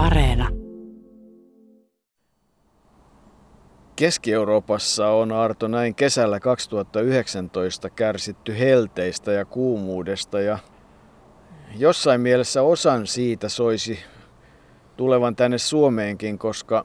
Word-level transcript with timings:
Areena. 0.00 0.48
Keski-Euroopassa 3.96 5.08
on 5.08 5.32
Arto 5.32 5.68
näin 5.68 5.94
kesällä 5.94 6.40
2019 6.40 7.90
kärsitty 7.90 8.58
helteistä 8.58 9.32
ja 9.32 9.44
kuumuudesta 9.44 10.40
ja 10.40 10.58
jossain 11.76 12.20
mielessä 12.20 12.62
osan 12.62 13.06
siitä 13.06 13.48
soisi 13.48 13.98
tulevan 14.96 15.36
tänne 15.36 15.58
Suomeenkin, 15.58 16.38
koska 16.38 16.82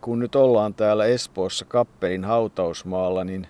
kun 0.00 0.18
nyt 0.18 0.34
ollaan 0.34 0.74
täällä 0.74 1.04
Espoossa 1.04 1.64
Kappelin 1.64 2.24
hautausmaalla, 2.24 3.24
niin 3.24 3.46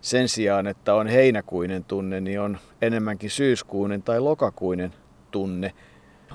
sen 0.00 0.28
sijaan, 0.28 0.66
että 0.66 0.94
on 0.94 1.06
heinäkuinen 1.06 1.84
tunne, 1.84 2.20
niin 2.20 2.40
on 2.40 2.58
enemmänkin 2.82 3.30
syyskuinen 3.30 4.02
tai 4.02 4.20
lokakuinen 4.20 4.94
tunne. 5.30 5.72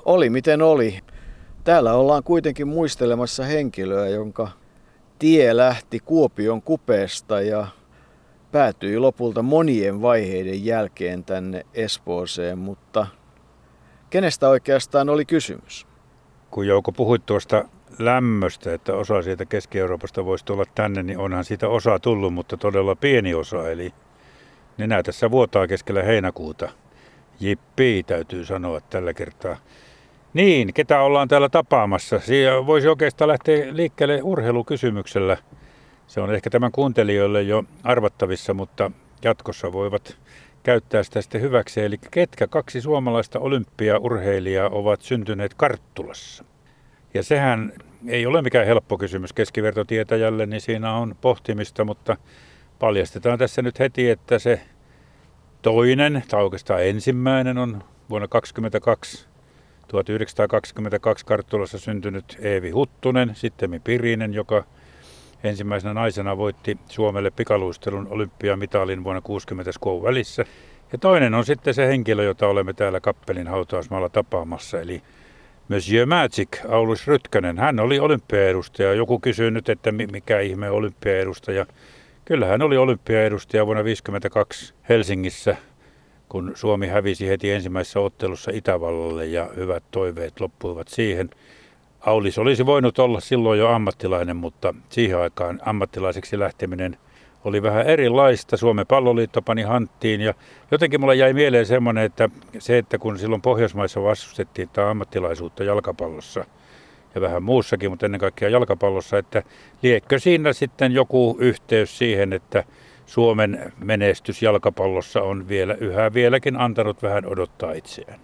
Oli 0.05 0.29
miten 0.29 0.61
oli. 0.61 0.99
Täällä 1.63 1.93
ollaan 1.93 2.23
kuitenkin 2.23 2.67
muistelemassa 2.67 3.43
henkilöä, 3.43 4.07
jonka 4.07 4.49
tie 5.19 5.57
lähti 5.57 5.99
Kuopion 5.99 6.61
kupeesta 6.61 7.41
ja 7.41 7.67
päätyi 8.51 8.97
lopulta 8.97 9.41
monien 9.41 10.01
vaiheiden 10.01 10.65
jälkeen 10.65 11.23
tänne 11.23 11.65
Espooseen, 11.73 12.57
mutta 12.57 13.07
kenestä 14.09 14.49
oikeastaan 14.49 15.09
oli 15.09 15.25
kysymys? 15.25 15.87
Kun 16.51 16.67
Jouko 16.67 16.91
puhuit 16.91 17.25
tuosta 17.25 17.65
lämmöstä, 17.99 18.73
että 18.73 18.95
osa 18.95 19.21
siitä 19.21 19.45
Keski-Euroopasta 19.45 20.25
voisi 20.25 20.45
tulla 20.45 20.65
tänne, 20.75 21.03
niin 21.03 21.17
onhan 21.17 21.45
siitä 21.45 21.67
osa 21.67 21.99
tullut, 21.99 22.33
mutta 22.33 22.57
todella 22.57 22.95
pieni 22.95 23.33
osa. 23.33 23.69
Eli 23.69 23.93
ne 24.77 25.03
tässä 25.03 25.31
vuotaa 25.31 25.67
keskellä 25.67 26.03
heinäkuuta. 26.03 26.69
Jippi, 27.39 28.03
täytyy 28.07 28.45
sanoa 28.45 28.81
tällä 28.81 29.13
kertaa. 29.13 29.57
Niin, 30.33 30.73
ketä 30.73 31.01
ollaan 31.01 31.27
täällä 31.27 31.49
tapaamassa? 31.49 32.19
Siinä 32.19 32.65
voisi 32.65 32.87
oikeastaan 32.87 33.27
lähteä 33.27 33.75
liikkeelle 33.75 34.19
urheilukysymyksellä. 34.23 35.37
Se 36.07 36.21
on 36.21 36.35
ehkä 36.35 36.49
tämän 36.49 36.71
kuuntelijoille 36.71 37.41
jo 37.41 37.63
arvattavissa, 37.83 38.53
mutta 38.53 38.91
jatkossa 39.23 39.71
voivat 39.71 40.17
käyttää 40.63 41.03
sitä 41.03 41.21
sitten 41.21 41.41
hyväksi. 41.41 41.81
Eli 41.81 41.97
ketkä 42.11 42.47
kaksi 42.47 42.81
suomalaista 42.81 43.39
olympiaurheilijaa 43.39 44.69
ovat 44.69 45.01
syntyneet 45.01 45.53
Karttulassa? 45.53 46.45
Ja 47.13 47.23
sehän 47.23 47.73
ei 48.07 48.25
ole 48.25 48.41
mikään 48.41 48.65
helppo 48.65 48.97
kysymys 48.97 49.33
keskivertotietäjälle, 49.33 50.45
niin 50.45 50.61
siinä 50.61 50.93
on 50.93 51.15
pohtimista, 51.21 51.85
mutta 51.85 52.17
paljastetaan 52.79 53.39
tässä 53.39 53.61
nyt 53.61 53.79
heti, 53.79 54.09
että 54.09 54.39
se 54.39 54.61
toinen, 55.61 56.23
tai 56.27 56.43
oikeastaan 56.43 56.85
ensimmäinen 56.85 57.57
on 57.57 57.83
vuonna 58.09 58.27
2022 58.27 59.32
1922 59.87 61.25
Karttulassa 61.25 61.77
syntynyt 61.77 62.37
Eevi 62.41 62.69
Huttunen, 62.69 63.31
sitten 63.35 63.81
Pirinen, 63.83 64.33
joka 64.33 64.63
ensimmäisenä 65.43 65.93
naisena 65.93 66.37
voitti 66.37 66.77
Suomelle 66.89 67.31
pikaluistelun 67.31 68.07
olympiamitalin 68.09 69.03
vuonna 69.03 69.21
60 69.21 69.71
skoon 69.71 70.03
välissä. 70.03 70.45
Ja 70.91 70.97
toinen 70.97 71.33
on 71.33 71.45
sitten 71.45 71.73
se 71.73 71.87
henkilö, 71.87 72.23
jota 72.23 72.47
olemme 72.47 72.73
täällä 72.73 72.99
Kappelin 72.99 73.47
hautausmaalla 73.47 74.09
tapaamassa, 74.09 74.81
eli 74.81 75.01
Monsieur 75.69 76.07
Magic, 76.07 76.65
Aulus 76.69 77.07
Rytkönen. 77.07 77.57
Hän 77.57 77.79
oli 77.79 77.99
olympiaedustaja. 77.99 78.93
Joku 78.93 79.19
kysyy 79.19 79.51
nyt, 79.51 79.69
että 79.69 79.91
mikä 79.91 80.39
ihme 80.39 80.69
olympiaedustaja. 80.69 81.65
Kyllä 82.25 82.45
hän 82.45 82.61
oli 82.61 82.77
olympiaedustaja 82.77 83.65
vuonna 83.65 83.83
1952 83.83 84.73
Helsingissä 84.89 85.55
kun 86.29 86.51
Suomi 86.55 86.87
hävisi 86.87 87.29
heti 87.29 87.51
ensimmäisessä 87.51 87.99
ottelussa 87.99 88.51
Itävallalle 88.53 89.25
ja 89.25 89.49
hyvät 89.55 89.83
toiveet 89.91 90.39
loppuivat 90.39 90.87
siihen. 90.87 91.29
Aulis 92.01 92.37
olisi 92.37 92.65
voinut 92.65 92.99
olla 92.99 93.19
silloin 93.19 93.59
jo 93.59 93.67
ammattilainen, 93.67 94.35
mutta 94.35 94.75
siihen 94.89 95.19
aikaan 95.19 95.59
ammattilaiseksi 95.65 96.39
lähteminen 96.39 96.97
oli 97.43 97.63
vähän 97.63 97.87
erilaista. 97.87 98.57
Suomen 98.57 98.87
palloliitto 98.87 99.41
pani 99.41 99.61
hanttiin 99.61 100.21
ja 100.21 100.33
jotenkin 100.71 100.99
mulle 100.99 101.15
jäi 101.15 101.33
mieleen 101.33 101.65
semmoinen, 101.65 102.03
että 102.03 102.29
se, 102.59 102.77
että 102.77 102.97
kun 102.97 103.19
silloin 103.19 103.41
Pohjoismaissa 103.41 104.03
vastustettiin 104.03 104.69
tämä 104.73 104.89
ammattilaisuutta 104.89 105.63
jalkapallossa 105.63 106.45
ja 107.15 107.21
vähän 107.21 107.43
muussakin, 107.43 107.89
mutta 107.89 108.05
ennen 108.05 108.19
kaikkea 108.19 108.49
jalkapallossa, 108.49 109.17
että 109.17 109.43
liekkö 109.81 110.19
siinä 110.19 110.53
sitten 110.53 110.91
joku 110.91 111.37
yhteys 111.39 111.97
siihen, 111.97 112.33
että 112.33 112.63
Suomen 113.05 113.73
menestys 113.79 114.41
jalkapallossa 114.41 115.21
on 115.21 115.47
vielä 115.47 115.73
yhä 115.73 116.13
vieläkin 116.13 116.57
antanut 116.59 117.03
vähän 117.03 117.25
odottaa 117.25 117.73
itseään. 117.73 118.19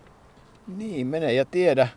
Niin, 0.77 1.07
mene 1.07 1.33
ja 1.33 1.45
tiedä. 1.45 1.87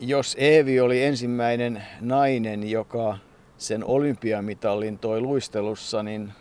Jos 0.00 0.36
Eevi 0.38 0.80
oli 0.80 1.02
ensimmäinen 1.02 1.82
nainen, 2.00 2.70
joka 2.70 3.18
sen 3.56 3.84
olympiamitalin 3.84 4.98
toi 4.98 5.20
luistelussa, 5.20 6.02
niin 6.02 6.32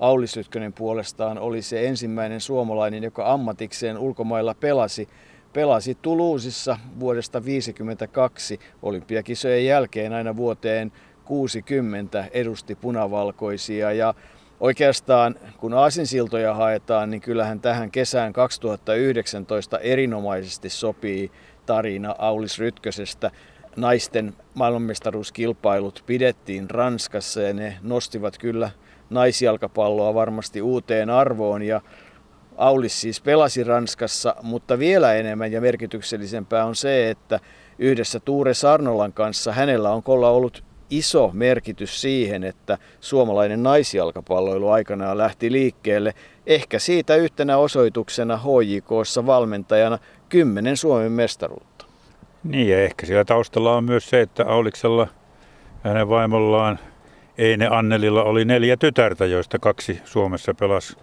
Auli 0.00 0.26
Sytkönen 0.26 0.72
puolestaan 0.72 1.38
oli 1.38 1.62
se 1.62 1.86
ensimmäinen 1.86 2.40
suomalainen, 2.40 3.02
joka 3.02 3.32
ammatikseen 3.32 3.98
ulkomailla 3.98 4.54
pelasi. 4.54 5.08
Pelasi 5.52 5.94
Toulousessa 5.94 6.78
vuodesta 7.00 7.40
1952 7.40 8.60
olympiakisojen 8.82 9.66
jälkeen 9.66 10.12
aina 10.12 10.36
vuoteen 10.36 10.92
60 11.24 12.24
edusti 12.32 12.74
punavalkoisia 12.74 13.92
ja 13.92 14.14
Oikeastaan 14.62 15.34
kun 15.58 15.74
aasinsiltoja 15.74 16.54
haetaan, 16.54 17.10
niin 17.10 17.20
kyllähän 17.20 17.60
tähän 17.60 17.90
kesään 17.90 18.32
2019 18.32 19.78
erinomaisesti 19.78 20.70
sopii 20.70 21.30
tarina 21.66 22.14
Aulis 22.18 22.58
Rytkösestä. 22.58 23.30
Naisten 23.76 24.34
maailmanmestaruuskilpailut 24.54 26.02
pidettiin 26.06 26.70
Ranskassa 26.70 27.42
ja 27.42 27.54
ne 27.54 27.76
nostivat 27.82 28.38
kyllä 28.38 28.70
naisjalkapalloa 29.10 30.14
varmasti 30.14 30.62
uuteen 30.62 31.10
arvoon 31.10 31.62
ja 31.62 31.80
Aulis 32.56 33.00
siis 33.00 33.20
pelasi 33.20 33.64
Ranskassa, 33.64 34.36
mutta 34.42 34.78
vielä 34.78 35.14
enemmän 35.14 35.52
ja 35.52 35.60
merkityksellisempää 35.60 36.64
on 36.64 36.76
se, 36.76 37.10
että 37.10 37.40
yhdessä 37.78 38.20
Tuure 38.20 38.54
Sarnolan 38.54 39.12
kanssa 39.12 39.52
hänellä 39.52 39.90
on 39.90 40.02
ollut 40.06 40.71
iso 40.98 41.30
merkitys 41.32 42.00
siihen, 42.00 42.44
että 42.44 42.78
suomalainen 43.00 43.62
naisjalkapalloilu 43.62 44.68
aikanaan 44.68 45.18
lähti 45.18 45.52
liikkeelle. 45.52 46.14
Ehkä 46.46 46.78
siitä 46.78 47.16
yhtenä 47.16 47.56
osoituksena 47.56 48.36
HJKssa 48.36 49.26
valmentajana 49.26 49.98
kymmenen 50.28 50.76
Suomen 50.76 51.12
mestaruutta. 51.12 51.86
Niin 52.44 52.68
ja 52.68 52.84
ehkä 52.84 53.06
siellä 53.06 53.24
taustalla 53.24 53.76
on 53.76 53.84
myös 53.84 54.10
se, 54.10 54.20
että 54.20 54.46
Auliksella 54.46 55.08
hänen 55.82 56.08
vaimollaan 56.08 56.78
Eine 57.38 57.68
Annelilla 57.70 58.22
oli 58.22 58.44
neljä 58.44 58.76
tytärtä, 58.76 59.26
joista 59.26 59.58
kaksi 59.58 60.00
Suomessa 60.04 60.54
pelasi 60.54 60.96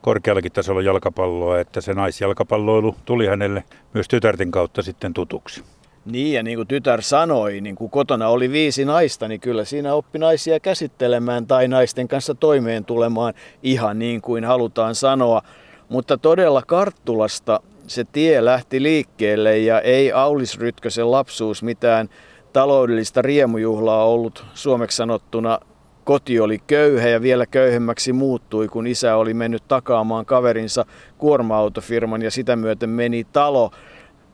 korkeallakin 0.00 0.52
tasolla 0.52 0.82
jalkapalloa, 0.82 1.60
että 1.60 1.80
se 1.80 1.94
naisjalkapalloilu 1.94 2.96
tuli 3.04 3.26
hänelle 3.26 3.64
myös 3.94 4.08
tytärten 4.08 4.50
kautta 4.50 4.82
sitten 4.82 5.14
tutuksi. 5.14 5.64
Niin 6.12 6.32
ja 6.32 6.42
niin 6.42 6.56
kuin 6.56 6.68
tytär 6.68 7.02
sanoi, 7.02 7.60
niin 7.60 7.76
kun 7.76 7.90
kotona 7.90 8.28
oli 8.28 8.52
viisi 8.52 8.84
naista, 8.84 9.28
niin 9.28 9.40
kyllä 9.40 9.64
siinä 9.64 9.94
oppi 9.94 10.18
naisia 10.18 10.60
käsittelemään 10.60 11.46
tai 11.46 11.68
naisten 11.68 12.08
kanssa 12.08 12.34
toimeen 12.34 12.84
tulemaan 12.84 13.34
ihan 13.62 13.98
niin 13.98 14.20
kuin 14.20 14.44
halutaan 14.44 14.94
sanoa. 14.94 15.42
Mutta 15.88 16.18
todella 16.18 16.62
Karttulasta 16.66 17.60
se 17.86 18.04
tie 18.04 18.44
lähti 18.44 18.82
liikkeelle 18.82 19.58
ja 19.58 19.80
ei 19.80 20.12
Aulis 20.12 20.58
Rytkösen 20.58 21.10
lapsuus 21.10 21.62
mitään 21.62 22.08
taloudellista 22.52 23.22
riemujuhlaa 23.22 24.04
ollut 24.04 24.44
suomeksi 24.54 24.96
sanottuna. 24.96 25.58
Koti 26.04 26.40
oli 26.40 26.58
köyhä 26.66 27.08
ja 27.08 27.22
vielä 27.22 27.46
köyhemmäksi 27.46 28.12
muuttui, 28.12 28.68
kun 28.68 28.86
isä 28.86 29.16
oli 29.16 29.34
mennyt 29.34 29.62
takaamaan 29.68 30.26
kaverinsa 30.26 30.84
kuorma-autofirman 31.18 32.22
ja 32.22 32.30
sitä 32.30 32.56
myöten 32.56 32.90
meni 32.90 33.24
talo. 33.24 33.70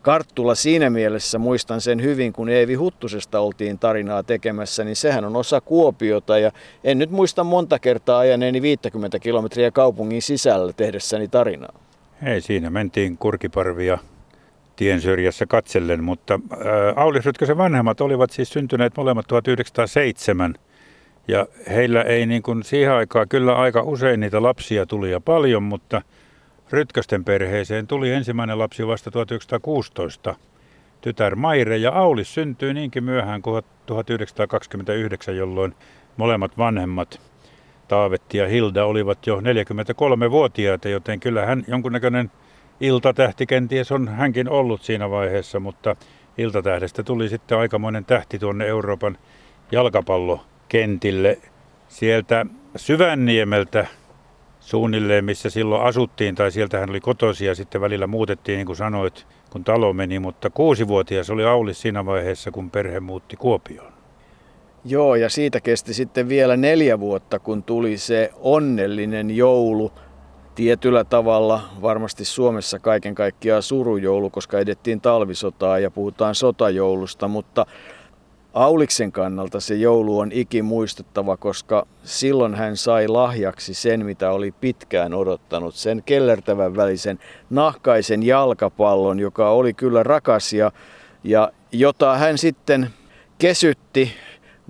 Karttula 0.04 0.54
siinä 0.54 0.90
mielessä 0.90 1.38
muistan 1.38 1.80
sen 1.80 2.02
hyvin, 2.02 2.32
kun 2.32 2.48
Eevi 2.48 2.74
Huttusesta 2.74 3.40
oltiin 3.40 3.78
tarinaa 3.78 4.22
tekemässä, 4.22 4.84
niin 4.84 4.96
sehän 4.96 5.24
on 5.24 5.36
osa 5.36 5.60
Kuopiota. 5.60 6.38
Ja 6.38 6.50
en 6.84 6.98
nyt 6.98 7.10
muista 7.10 7.44
monta 7.44 7.78
kertaa 7.78 8.18
ajaneeni 8.18 8.62
50 8.62 9.18
kilometriä 9.18 9.70
kaupungin 9.70 10.22
sisällä 10.22 10.72
tehdessäni 10.72 11.28
tarinaa. 11.28 11.72
Ei, 12.22 12.40
siinä 12.40 12.70
mentiin 12.70 13.18
kurkiparvia 13.18 13.98
tien 14.76 15.00
syrjässä 15.00 15.46
katsellen, 15.46 16.04
mutta 16.04 16.34
äh, 16.52 16.58
Aulis 16.96 17.24
Rytkösen 17.26 17.58
vanhemmat? 17.58 18.00
Olivat 18.00 18.30
siis 18.30 18.48
syntyneet 18.50 18.96
molemmat 18.96 19.26
1907 19.26 20.54
ja 21.28 21.46
heillä 21.68 22.02
ei 22.02 22.26
niin 22.26 22.42
kuin 22.42 22.62
siihen 22.62 22.92
aikaan 22.92 23.28
kyllä 23.28 23.56
aika 23.56 23.82
usein 23.82 24.20
niitä 24.20 24.42
lapsia 24.42 24.86
tuli 24.86 25.10
ja 25.10 25.20
paljon, 25.20 25.62
mutta– 25.62 26.02
Rytkösten 26.70 27.24
perheeseen 27.24 27.86
tuli 27.86 28.10
ensimmäinen 28.10 28.58
lapsi 28.58 28.86
vasta 28.86 29.10
1916. 29.10 30.34
Tytär 31.00 31.34
Maire 31.34 31.76
ja 31.76 31.92
Aulis 31.92 32.34
syntyi 32.34 32.74
niinkin 32.74 33.04
myöhään 33.04 33.42
kuin 33.42 33.64
1929, 33.86 35.36
jolloin 35.36 35.74
molemmat 36.16 36.58
vanhemmat 36.58 37.20
Taavetti 37.88 38.38
ja 38.38 38.48
Hilda 38.48 38.84
olivat 38.84 39.26
jo 39.26 39.40
43-vuotiaita, 39.40 40.88
joten 40.88 41.20
kyllä 41.20 41.46
hän 41.46 41.64
jonkunnäköinen 41.68 42.30
iltatähti 42.80 43.46
kenties 43.46 43.92
on 43.92 44.08
hänkin 44.08 44.48
ollut 44.48 44.82
siinä 44.82 45.10
vaiheessa, 45.10 45.60
mutta 45.60 45.96
Iltatähdestä 46.38 47.02
tuli 47.02 47.28
sitten 47.28 47.58
aikamoinen 47.58 48.04
tähti 48.04 48.38
tuonne 48.38 48.66
Euroopan 48.66 49.18
jalkapallokentille. 49.72 51.38
Sieltä 51.88 52.46
Syvänniemeltä 52.76 53.86
suunnilleen, 54.64 55.24
missä 55.24 55.50
silloin 55.50 55.82
asuttiin, 55.82 56.34
tai 56.34 56.50
sieltä 56.50 56.78
hän 56.78 56.90
oli 56.90 57.00
kotoisia, 57.00 57.54
sitten 57.54 57.80
välillä 57.80 58.06
muutettiin, 58.06 58.56
niin 58.56 58.66
kuin 58.66 58.76
sanoit, 58.76 59.26
kun 59.50 59.64
talo 59.64 59.92
meni, 59.92 60.18
mutta 60.18 60.50
kuusivuotias 60.50 61.30
oli 61.30 61.44
Aulis 61.44 61.80
siinä 61.80 62.06
vaiheessa, 62.06 62.50
kun 62.50 62.70
perhe 62.70 63.00
muutti 63.00 63.36
Kuopioon. 63.36 63.92
Joo, 64.84 65.14
ja 65.14 65.28
siitä 65.28 65.60
kesti 65.60 65.94
sitten 65.94 66.28
vielä 66.28 66.56
neljä 66.56 67.00
vuotta, 67.00 67.38
kun 67.38 67.62
tuli 67.62 67.98
se 67.98 68.30
onnellinen 68.40 69.36
joulu. 69.36 69.92
Tietyllä 70.54 71.04
tavalla 71.04 71.62
varmasti 71.82 72.24
Suomessa 72.24 72.78
kaiken 72.78 73.14
kaikkiaan 73.14 73.62
surujoulu, 73.62 74.30
koska 74.30 74.58
edettiin 74.58 75.00
talvisotaa 75.00 75.78
ja 75.78 75.90
puhutaan 75.90 76.34
sotajoulusta, 76.34 77.28
mutta 77.28 77.66
Auliksen 78.54 79.12
kannalta 79.12 79.60
se 79.60 79.74
joulu 79.74 80.18
on 80.18 80.32
ikimuistettava, 80.32 81.36
koska 81.36 81.86
silloin 82.04 82.54
hän 82.54 82.76
sai 82.76 83.08
lahjaksi 83.08 83.74
sen, 83.74 84.06
mitä 84.06 84.30
oli 84.30 84.52
pitkään 84.52 85.14
odottanut. 85.14 85.74
Sen 85.74 86.02
kellertävän 86.06 86.76
välisen 86.76 87.18
nahkaisen 87.50 88.22
jalkapallon, 88.22 89.20
joka 89.20 89.50
oli 89.50 89.74
kyllä 89.74 90.02
rakas 90.02 90.52
ja, 90.52 90.72
ja 91.24 91.52
jota 91.72 92.16
hän 92.16 92.38
sitten 92.38 92.90
kesytti 93.38 94.12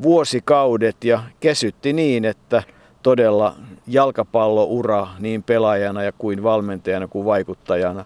vuosikaudet 0.02 1.04
ja 1.04 1.22
kesytti 1.40 1.92
niin, 1.92 2.24
että 2.24 2.62
todella 3.02 3.56
jalkapalloura 3.86 5.08
niin 5.18 5.42
pelaajana 5.42 6.02
ja 6.02 6.12
kuin 6.12 6.42
valmentajana 6.42 7.08
kuin 7.08 7.24
vaikuttajana 7.24 8.04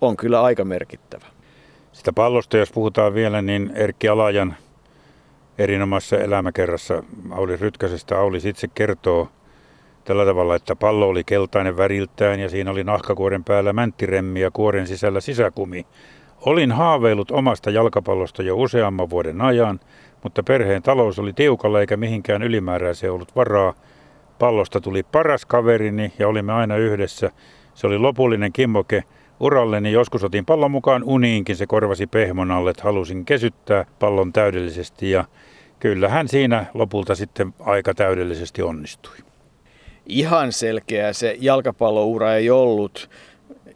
on 0.00 0.16
kyllä 0.16 0.42
aika 0.42 0.64
merkittävä. 0.64 1.26
Sitä 1.92 2.12
pallosta, 2.12 2.56
jos 2.56 2.72
puhutaan 2.72 3.14
vielä, 3.14 3.42
niin 3.42 3.70
Erkki 3.74 4.08
Alajan 4.08 4.56
erinomaisessa 5.58 6.18
elämäkerrassa 6.18 7.02
Auli 7.30 7.56
Rytkäsestä 7.56 8.18
Auli 8.18 8.38
itse 8.44 8.68
kertoo 8.74 9.28
tällä 10.04 10.24
tavalla, 10.24 10.54
että 10.54 10.76
pallo 10.76 11.08
oli 11.08 11.24
keltainen 11.24 11.76
väriltään 11.76 12.40
ja 12.40 12.48
siinä 12.48 12.70
oli 12.70 12.84
nahkakuoren 12.84 13.44
päällä 13.44 13.72
mänttiremmi 13.72 14.40
ja 14.40 14.50
kuoren 14.50 14.86
sisällä 14.86 15.20
sisäkumi. 15.20 15.86
Olin 16.46 16.72
haaveillut 16.72 17.30
omasta 17.30 17.70
jalkapallosta 17.70 18.42
jo 18.42 18.56
useamman 18.56 19.10
vuoden 19.10 19.40
ajan, 19.40 19.80
mutta 20.22 20.42
perheen 20.42 20.82
talous 20.82 21.18
oli 21.18 21.32
tiukalla 21.32 21.80
eikä 21.80 21.96
mihinkään 21.96 22.42
ylimääräiseen 22.42 23.12
ollut 23.12 23.36
varaa. 23.36 23.74
Pallosta 24.38 24.80
tuli 24.80 25.02
paras 25.02 25.46
kaverini 25.46 26.12
ja 26.18 26.28
olimme 26.28 26.52
aina 26.52 26.76
yhdessä. 26.76 27.30
Se 27.74 27.86
oli 27.86 27.98
lopullinen 27.98 28.52
kimmoke 28.52 29.04
uralleni. 29.40 29.92
Joskus 29.92 30.24
otin 30.24 30.44
pallon 30.44 30.70
mukaan 30.70 31.02
uniinkin, 31.04 31.56
se 31.56 31.66
korvasi 31.66 32.06
pehmon 32.06 32.50
alle, 32.50 32.70
että 32.70 32.82
halusin 32.82 33.24
kesyttää 33.24 33.84
pallon 33.98 34.32
täydellisesti 34.32 35.10
ja 35.10 35.24
kyllähän 35.80 36.28
siinä 36.28 36.66
lopulta 36.74 37.14
sitten 37.14 37.54
aika 37.60 37.94
täydellisesti 37.94 38.62
onnistui. 38.62 39.16
Ihan 40.06 40.52
selkeä 40.52 41.12
se 41.12 41.36
jalkapalloura 41.40 42.34
ei 42.34 42.50
ollut. 42.50 43.10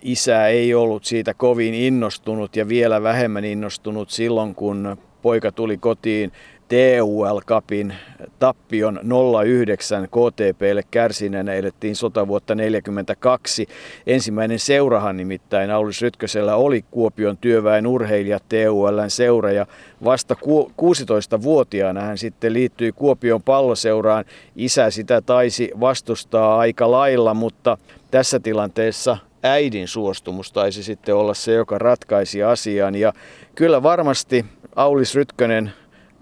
Isä 0.03 0.47
ei 0.47 0.75
ollut 0.75 1.05
siitä 1.05 1.35
kovin 1.35 1.75
innostunut 1.75 2.57
ja 2.57 2.69
vielä 2.69 3.03
vähemmän 3.03 3.45
innostunut 3.45 4.11
silloin, 4.11 4.55
kun 4.55 4.97
poika 5.23 5.53
tuli 5.53 5.79
kotiin 5.79 6.33
TUL 6.73 7.41
Cupin 7.41 7.95
tappion 8.39 9.01
09 9.45 10.09
KTPlle 10.09 10.83
kärsineenä 10.91 11.55
elettiin 11.55 11.97
sotavuotta 11.97 12.55
42. 12.55 13.67
Ensimmäinen 14.07 14.59
seurahan 14.59 15.17
nimittäin 15.17 15.71
Aulis 15.71 16.03
Rytkösellä 16.03 16.57
oli 16.57 16.85
Kuopion 16.91 17.37
työväen 17.37 17.87
urheilijat 17.87 18.43
TULn 18.49 19.11
seura 19.11 19.53
ja 19.53 19.67
vasta 20.05 20.37
16-vuotiaana 20.45 22.01
hän 22.01 22.19
sitten 22.19 22.53
liittyi 22.53 22.93
Kuopion 22.93 23.43
palloseuraan. 23.43 24.25
Isä 24.57 24.91
sitä 24.91 25.21
taisi 25.21 25.71
vastustaa 25.81 26.59
aika 26.59 26.91
lailla, 26.91 27.35
mutta 27.35 27.79
tässä 28.11 28.41
tilanteessa 28.41 29.17
äidin 29.43 29.89
suostumus 29.89 30.53
taisi 30.53 30.83
sitten 30.83 31.15
olla 31.15 31.35
se, 31.35 31.53
joka 31.53 31.79
ratkaisi 31.79 32.43
asian. 32.43 32.95
Ja 32.95 33.13
kyllä 33.55 33.83
varmasti 33.83 34.45
Aulis 34.77 35.15
Rytkönen 35.15 35.73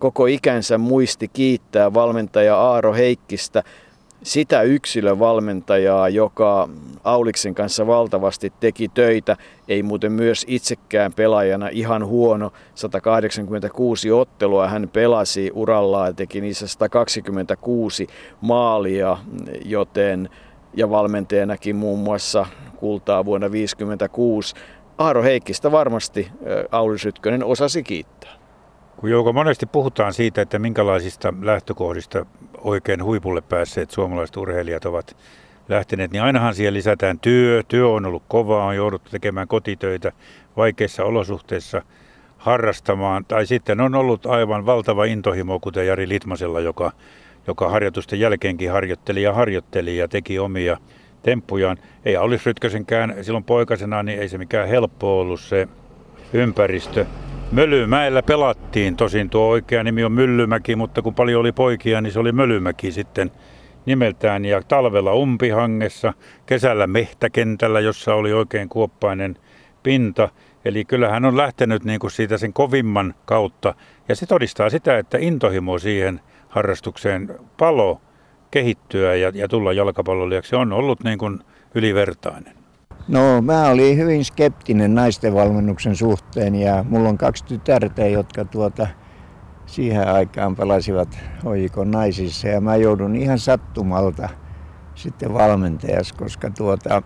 koko 0.01 0.27
ikänsä 0.27 0.79
muisti 0.79 1.29
kiittää 1.29 1.95
valmentaja 1.95 2.57
Aaro 2.57 2.95
Heikkistä, 2.95 3.63
sitä 4.23 4.63
yksilövalmentajaa, 4.63 6.09
joka 6.09 6.69
Auliksen 7.05 7.55
kanssa 7.55 7.87
valtavasti 7.87 8.53
teki 8.61 8.89
töitä, 8.89 9.37
ei 9.69 9.83
muuten 9.83 10.13
myös 10.13 10.45
itsekään 10.49 11.13
pelaajana 11.13 11.69
ihan 11.69 12.07
huono. 12.07 12.53
186 12.75 14.13
ottelua 14.13 14.69
hän 14.69 14.89
pelasi 14.93 15.51
urallaan 15.55 16.07
ja 16.07 16.13
teki 16.13 16.41
niissä 16.41 16.67
126 16.67 18.07
maalia, 18.41 19.19
joten 19.65 20.29
ja 20.75 20.91
valmentajanakin 20.91 21.77
muun 21.77 21.99
muassa 21.99 22.47
kultaa 22.77 23.25
vuonna 23.25 23.47
1956. 23.47 24.55
Aaro 24.99 25.23
Heikkistä 25.23 25.73
varmasti 25.73 26.29
Aulis 26.73 27.05
Rytkönen 27.05 27.45
osasi 27.45 27.83
kiittää. 27.83 28.40
Kun 29.01 29.11
Jouko 29.11 29.33
monesti 29.33 29.67
puhutaan 29.67 30.15
siitä, 30.15 30.43
että 30.43 30.59
minkälaisista 30.59 31.35
lähtökohdista 31.43 32.27
oikein 32.59 33.05
huipulle 33.05 33.41
päässeet 33.41 33.91
suomalaiset 33.91 34.37
urheilijat 34.37 34.85
ovat 34.85 35.17
lähteneet, 35.69 36.11
niin 36.11 36.23
ainahan 36.23 36.55
siihen 36.55 36.75
lisätään 36.75 37.19
työ. 37.19 37.63
Työ 37.69 37.89
on 37.89 38.07
ollut 38.07 38.23
kovaa, 38.29 38.67
on 38.67 38.77
jouduttu 38.77 39.11
tekemään 39.11 39.49
kotitöitä 39.49 40.13
vaikeissa 40.57 41.05
olosuhteissa 41.05 41.83
harrastamaan. 42.39 43.25
Tai 43.25 43.47
sitten 43.47 43.81
on 43.81 43.95
ollut 43.95 44.27
aivan 44.27 44.67
valtava 44.67 45.05
intohimo, 45.05 45.61
kuten 45.61 45.87
Jari 45.87 46.09
Litmasella, 46.09 46.61
joka, 46.61 46.93
joka 47.47 47.69
harjoitusten 47.69 48.21
jälkeenkin 48.21 48.73
harjoitteli 48.73 49.23
ja 49.23 49.33
harjoitteli 49.33 49.97
ja 49.97 50.09
teki 50.09 50.39
omia 50.39 50.77
temppujaan. 51.23 51.77
Ei 52.05 52.17
olisi 52.17 52.47
Rytkösenkään 52.47 53.15
silloin 53.23 53.45
poikasena, 53.45 54.03
niin 54.03 54.21
ei 54.21 54.29
se 54.29 54.39
mikään 54.39 54.69
helppo 54.69 55.21
ollut 55.21 55.41
se 55.41 55.69
ympäristö. 56.33 57.07
Möllymäellä 57.53 58.23
pelattiin, 58.23 58.97
tosin 58.97 59.31
tuo 59.31 59.49
oikea 59.49 59.85
nimi 59.85 60.05
on 60.05 60.13
Myllymäki, 60.13 60.77
mutta 60.77 61.03
kun 61.03 61.15
paljon 61.15 61.41
oli 61.41 61.53
poikia, 61.53 62.01
niin 62.01 62.13
se 62.13 62.19
oli 62.19 62.33
Mölymäki 62.33 62.93
sitten 62.93 63.31
nimeltään. 63.87 64.45
Ja 64.45 64.63
talvella 64.63 65.15
umpihangessa, 65.15 66.13
kesällä 66.47 66.87
mehtäkentällä, 66.87 67.81
jossa 67.81 68.15
oli 68.15 68.33
oikein 68.33 68.69
kuoppainen 68.69 69.37
pinta. 69.83 70.29
Eli 70.65 70.85
kyllähän 70.85 71.25
on 71.25 71.37
lähtenyt 71.37 71.85
niin 71.85 72.01
kuin 72.01 72.11
siitä 72.11 72.39
sen 72.39 72.53
kovimman 72.53 73.15
kautta. 73.25 73.75
Ja 74.09 74.17
se 74.17 74.27
todistaa 74.27 74.71
sitä, 74.71 74.99
että 74.99 75.19
intohimo 75.21 75.79
siihen 75.79 76.21
harrastukseen 76.49 77.39
palo 77.59 78.01
kehittyä 78.51 79.15
ja, 79.15 79.33
ja 79.35 79.49
tulla 79.49 79.73
jalkapallolijaksi 79.73 80.57
on 80.57 80.73
ollut 80.73 81.05
niin 81.05 81.19
kuin 81.19 81.39
ylivertainen. 81.75 82.60
No 83.11 83.43
mä 83.43 83.69
olin 83.69 83.97
hyvin 83.97 84.25
skeptinen 84.25 84.95
naisten 84.95 85.35
valmennuksen 85.35 85.97
suhteen 85.97 86.55
ja 86.55 86.85
mulla 86.89 87.09
on 87.09 87.19
kaksi 87.19 87.45
tytärtä, 87.45 88.07
jotka 88.07 88.45
tuota 88.45 88.87
siihen 89.67 90.09
aikaan 90.09 90.57
pelasivat 90.57 91.19
hoikon 91.45 91.91
naisissa 91.91 92.49
ja 92.49 92.61
mä 92.61 92.77
joudun 92.77 93.17
ihan 93.17 93.39
sattumalta 93.39 94.29
sitten 94.95 95.35
valmentajas, 95.35 96.13
koska 96.13 96.51
tuota, 96.51 97.03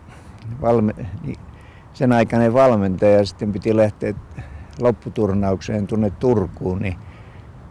valme, 0.61 0.93
sen 1.93 2.13
aikainen 2.13 2.55
valmentaja 2.55 3.27
sitten 3.27 3.53
piti 3.53 3.77
lähteä 3.77 4.15
lopputurnaukseen 4.81 5.87
tuonne 5.87 6.11
Turkuun, 6.11 6.79
niin 6.79 6.97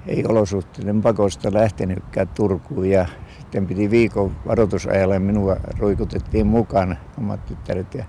ei 0.07 0.25
olosuhteiden 0.25 1.01
pakosta 1.01 1.53
lähtenytkään 1.53 2.27
Turkuun 2.27 2.89
ja 2.89 3.05
sitten 3.39 3.67
piti 3.67 3.89
viikon 3.89 4.35
varoitusajalle 4.47 5.19
minua 5.19 5.55
ruikutettiin 5.79 6.47
mukaan 6.47 6.97
omat 7.17 7.45
tyttäret 7.45 7.93
ja 7.93 8.05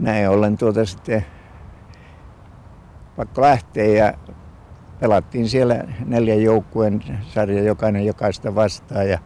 näin 0.00 0.28
ollen 0.28 0.58
tuota 0.58 0.84
sitten 0.84 1.26
pakko 3.16 3.40
lähteä 3.40 3.84
ja 3.84 4.14
pelattiin 5.00 5.48
siellä 5.48 5.84
neljän 6.06 6.42
joukkueen 6.42 7.02
sarja 7.28 7.62
jokainen 7.62 8.06
jokaista 8.06 8.54
vastaan 8.54 9.08
ja 9.08 9.18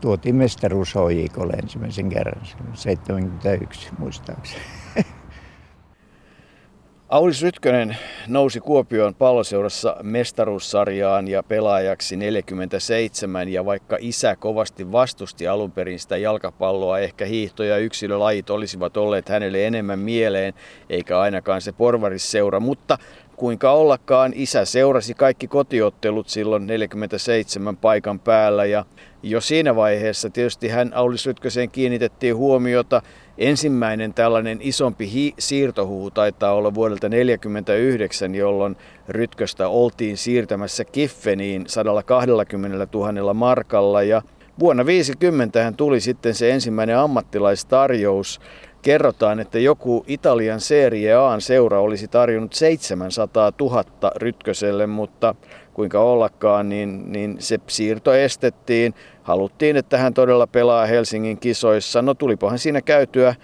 tuotiin 0.00 0.36
mestaruus 0.36 0.94
HJKlle 0.94 1.52
ensimmäisen 1.52 2.08
kerran 2.08 2.42
71 2.74 3.88
muistaakseni. 3.98 4.81
Aulis 7.12 7.42
Rytkönen 7.42 7.96
nousi 8.28 8.60
Kuopion 8.60 9.14
palloseurassa 9.14 9.96
mestaruussarjaan 10.02 11.28
ja 11.28 11.42
pelaajaksi 11.42 12.16
47 12.16 13.48
ja 13.48 13.64
vaikka 13.64 13.96
isä 14.00 14.36
kovasti 14.36 14.92
vastusti 14.92 15.48
alun 15.48 15.72
perin 15.72 15.98
sitä 15.98 16.16
jalkapalloa, 16.16 16.98
ehkä 16.98 17.24
hiihto- 17.24 17.64
ja 17.64 17.76
yksilölajit 17.76 18.50
olisivat 18.50 18.96
olleet 18.96 19.28
hänelle 19.28 19.66
enemmän 19.66 19.98
mieleen, 19.98 20.54
eikä 20.90 21.20
ainakaan 21.20 21.60
se 21.60 21.72
porvarisseura, 21.72 22.60
mutta 22.60 22.98
kuinka 23.36 23.72
ollakaan 23.72 24.32
isä 24.34 24.64
seurasi 24.64 25.14
kaikki 25.14 25.48
kotiottelut 25.48 26.28
silloin 26.28 26.66
47 26.66 27.76
paikan 27.76 28.20
päällä 28.20 28.64
ja 28.64 28.84
jo 29.22 29.40
siinä 29.40 29.76
vaiheessa 29.76 30.30
tietysti 30.30 30.68
hän 30.68 30.92
Aulis 30.94 31.26
Rytköseen 31.26 31.70
kiinnitettiin 31.70 32.36
huomiota. 32.36 33.02
Ensimmäinen 33.38 34.14
tällainen 34.14 34.58
isompi 34.60 35.12
hi- 35.12 35.34
siirtohuhu 35.38 36.10
taitaa 36.10 36.54
olla 36.54 36.74
vuodelta 36.74 37.00
1949, 37.00 38.34
jolloin 38.34 38.76
Rytköstä 39.08 39.68
oltiin 39.68 40.16
siirtämässä 40.16 40.84
Kiffeniin 40.84 41.64
120 41.66 42.88
000 42.94 43.34
markalla 43.34 44.02
ja 44.02 44.22
Vuonna 44.58 44.86
50 44.86 45.64
hän 45.64 45.76
tuli 45.76 46.00
sitten 46.00 46.34
se 46.34 46.50
ensimmäinen 46.50 46.98
ammattilaistarjous. 46.98 48.40
Kerrotaan, 48.82 49.40
että 49.40 49.58
joku 49.58 50.04
Italian 50.06 50.60
Serie 50.60 51.14
A 51.14 51.40
seura 51.40 51.80
olisi 51.80 52.08
tarjonnut 52.08 52.52
700 52.52 53.52
000 53.60 53.84
Rytköselle, 54.16 54.86
mutta 54.86 55.34
kuinka 55.74 56.00
ollakaan, 56.00 56.68
niin, 56.68 57.12
niin 57.12 57.36
se 57.38 57.58
siirto 57.66 58.14
estettiin. 58.14 58.94
Haluttiin, 59.22 59.76
että 59.76 59.98
hän 59.98 60.14
todella 60.14 60.46
pelaa 60.46 60.86
Helsingin 60.86 61.38
kisoissa. 61.38 62.02
No 62.02 62.14
tulipahan 62.14 62.58
siinä 62.58 62.80
käytyä 62.80 63.34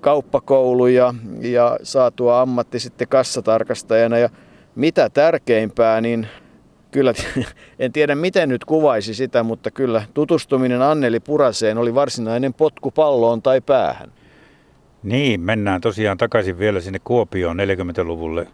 kauppakouluja 0.00 1.14
ja 1.40 1.78
saatua 1.82 2.40
ammatti 2.40 2.80
sitten 2.80 3.08
kassatarkastajana. 3.08 4.18
Ja 4.18 4.28
mitä 4.74 5.10
tärkeimpää, 5.10 6.00
niin 6.00 6.26
kyllä, 6.90 7.12
en 7.78 7.92
tiedä 7.92 8.14
miten 8.14 8.48
nyt 8.48 8.64
kuvaisi 8.64 9.14
sitä, 9.14 9.42
mutta 9.42 9.70
kyllä 9.70 10.02
tutustuminen 10.14 10.82
Anneli 10.82 11.20
Puraseen 11.20 11.78
oli 11.78 11.94
varsinainen 11.94 12.54
potku 12.54 12.90
palloon 12.90 13.42
tai 13.42 13.60
päähän. 13.60 14.12
Niin, 15.02 15.40
mennään 15.40 15.80
tosiaan 15.80 16.18
takaisin 16.18 16.58
vielä 16.58 16.80
sinne 16.80 16.98
Kuopioon 17.04 17.56
40-luvulle. 17.56 18.46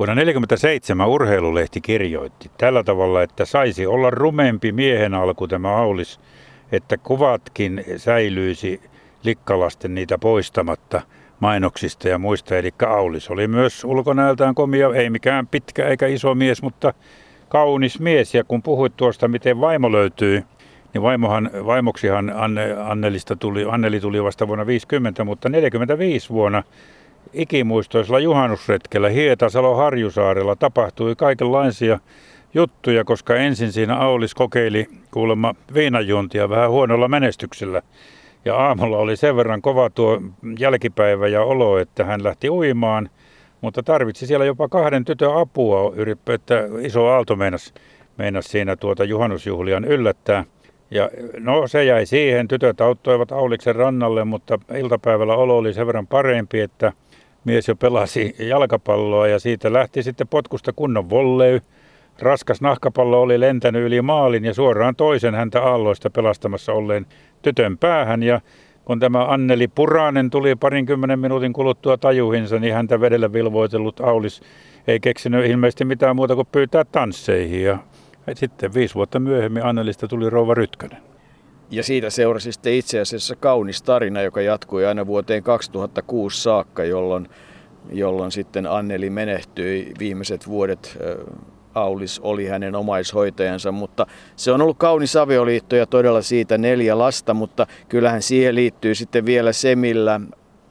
Vuonna 0.00 0.14
1947 0.14 1.08
urheilulehti 1.08 1.80
kirjoitti 1.80 2.50
tällä 2.58 2.84
tavalla, 2.84 3.22
että 3.22 3.44
saisi 3.44 3.86
olla 3.86 4.10
rumempi 4.10 4.72
miehen 4.72 5.14
alku 5.14 5.48
tämä 5.48 5.76
Aulis, 5.76 6.20
että 6.72 6.96
kuvatkin 6.98 7.84
säilyisi 7.96 8.80
likkalasten 9.24 9.94
niitä 9.94 10.18
poistamatta 10.18 11.00
mainoksista 11.40 12.08
ja 12.08 12.18
muista. 12.18 12.56
Eli 12.56 12.70
Aulis 12.88 13.30
oli 13.30 13.48
myös 13.48 13.84
ulkonäöltään 13.84 14.54
komia, 14.54 14.94
ei 14.94 15.10
mikään 15.10 15.46
pitkä 15.46 15.88
eikä 15.88 16.06
iso 16.06 16.34
mies, 16.34 16.62
mutta 16.62 16.94
kaunis 17.48 18.00
mies. 18.00 18.34
Ja 18.34 18.44
kun 18.44 18.62
puhuit 18.62 18.96
tuosta, 18.96 19.28
miten 19.28 19.60
vaimo 19.60 19.92
löytyy, 19.92 20.42
niin 20.94 21.02
vaimohan, 21.02 21.50
vaimoksihan 21.66 22.32
Anne, 22.36 22.76
Annelista 22.78 23.36
tuli, 23.36 23.66
Anneli 23.70 24.00
tuli 24.00 24.22
vasta 24.22 24.48
vuonna 24.48 24.66
50, 24.66 25.24
mutta 25.24 25.48
45 25.48 26.30
vuonna 26.30 26.62
ikimuistoisella 27.32 28.18
juhannusretkellä 28.18 29.08
Hietasalo 29.08 29.74
Harjusaarella 29.74 30.56
tapahtui 30.56 31.16
kaikenlaisia 31.16 31.98
juttuja, 32.54 33.04
koska 33.04 33.36
ensin 33.36 33.72
siinä 33.72 33.96
Aulis 33.96 34.34
kokeili 34.34 34.86
kuulemma 35.10 35.54
viinajuntia 35.74 36.48
vähän 36.48 36.70
huonolla 36.70 37.08
menestyksellä. 37.08 37.82
Ja 38.44 38.56
aamulla 38.56 38.96
oli 38.96 39.16
sen 39.16 39.36
verran 39.36 39.62
kova 39.62 39.90
tuo 39.90 40.22
jälkipäivä 40.58 41.28
ja 41.28 41.42
olo, 41.42 41.78
että 41.78 42.04
hän 42.04 42.24
lähti 42.24 42.50
uimaan– 42.50 43.10
mutta 43.60 43.82
tarvitsi 43.82 44.26
siellä 44.26 44.44
jopa 44.44 44.68
kahden 44.68 45.04
tytön 45.04 45.36
apua, 45.36 45.92
että 46.34 46.68
iso 46.80 47.06
aalto 47.06 47.36
meinasi, 47.36 47.74
meinas 48.16 48.44
siinä 48.44 48.76
tuota 48.76 49.04
juhannusjuhlian 49.04 49.84
yllättää. 49.84 50.44
Ja 50.90 51.10
no 51.38 51.66
se 51.66 51.84
jäi 51.84 52.06
siihen, 52.06 52.48
tytöt 52.48 52.80
auttoivat 52.80 53.32
Auliksen 53.32 53.76
rannalle, 53.76 54.24
mutta 54.24 54.58
iltapäivällä 54.76 55.34
olo 55.34 55.56
oli 55.56 55.72
sen 55.72 55.86
verran 55.86 56.06
parempi, 56.06 56.60
että 56.60 56.92
mies 57.44 57.68
jo 57.68 57.76
pelasi 57.76 58.36
jalkapalloa 58.38 59.28
ja 59.28 59.38
siitä 59.38 59.72
lähti 59.72 60.02
sitten 60.02 60.28
potkusta 60.28 60.72
kunnon 60.72 61.10
volley. 61.10 61.60
Raskas 62.18 62.60
nahkapallo 62.60 63.22
oli 63.22 63.40
lentänyt 63.40 63.82
yli 63.82 64.02
maalin 64.02 64.44
ja 64.44 64.54
suoraan 64.54 64.96
toisen 64.96 65.34
häntä 65.34 65.62
aalloista 65.62 66.10
pelastamassa 66.10 66.72
olleen 66.72 67.06
tytön 67.42 67.78
päähän 67.78 68.22
ja 68.22 68.40
kun 68.84 69.00
tämä 69.00 69.24
Anneli 69.24 69.68
Puranen 69.68 70.30
tuli 70.30 70.56
parinkymmenen 70.56 71.18
minuutin 71.18 71.52
kuluttua 71.52 71.96
tajuhinsa, 71.96 72.58
niin 72.58 72.74
häntä 72.74 73.00
vedellä 73.00 73.32
vilvoitellut 73.32 74.00
Aulis 74.00 74.42
ei 74.86 75.00
keksinyt 75.00 75.46
ilmeisesti 75.46 75.84
mitään 75.84 76.16
muuta 76.16 76.34
kuin 76.34 76.48
pyytää 76.52 76.84
tansseihin. 76.84 77.62
Ja 77.62 77.78
sitten 78.34 78.74
viisi 78.74 78.94
vuotta 78.94 79.20
myöhemmin 79.20 79.64
Annelista 79.64 80.08
tuli 80.08 80.30
Rouva 80.30 80.54
Rytkönen. 80.54 81.09
Ja 81.70 81.82
siitä 81.82 82.10
seurasi 82.10 82.52
sitten 82.52 82.72
itse 82.74 83.00
asiassa 83.00 83.36
kaunis 83.36 83.82
tarina, 83.82 84.22
joka 84.22 84.40
jatkui 84.40 84.86
aina 84.86 85.06
vuoteen 85.06 85.42
2006 85.42 86.42
saakka, 86.42 86.84
jolloin, 86.84 87.28
jolloin 87.92 88.32
sitten 88.32 88.66
Anneli 88.66 89.10
menehtyi. 89.10 89.92
Viimeiset 89.98 90.48
vuodet 90.48 90.98
Aulis 91.74 92.20
oli 92.20 92.46
hänen 92.46 92.74
omaishoitajansa, 92.74 93.72
mutta 93.72 94.06
se 94.36 94.52
on 94.52 94.62
ollut 94.62 94.78
kaunis 94.78 95.16
avioliitto 95.16 95.76
ja 95.76 95.86
todella 95.86 96.22
siitä 96.22 96.58
neljä 96.58 96.98
lasta, 96.98 97.34
mutta 97.34 97.66
kyllähän 97.88 98.22
siihen 98.22 98.54
liittyy 98.54 98.94
sitten 98.94 99.26
vielä 99.26 99.52
se, 99.52 99.76
millä 99.76 100.20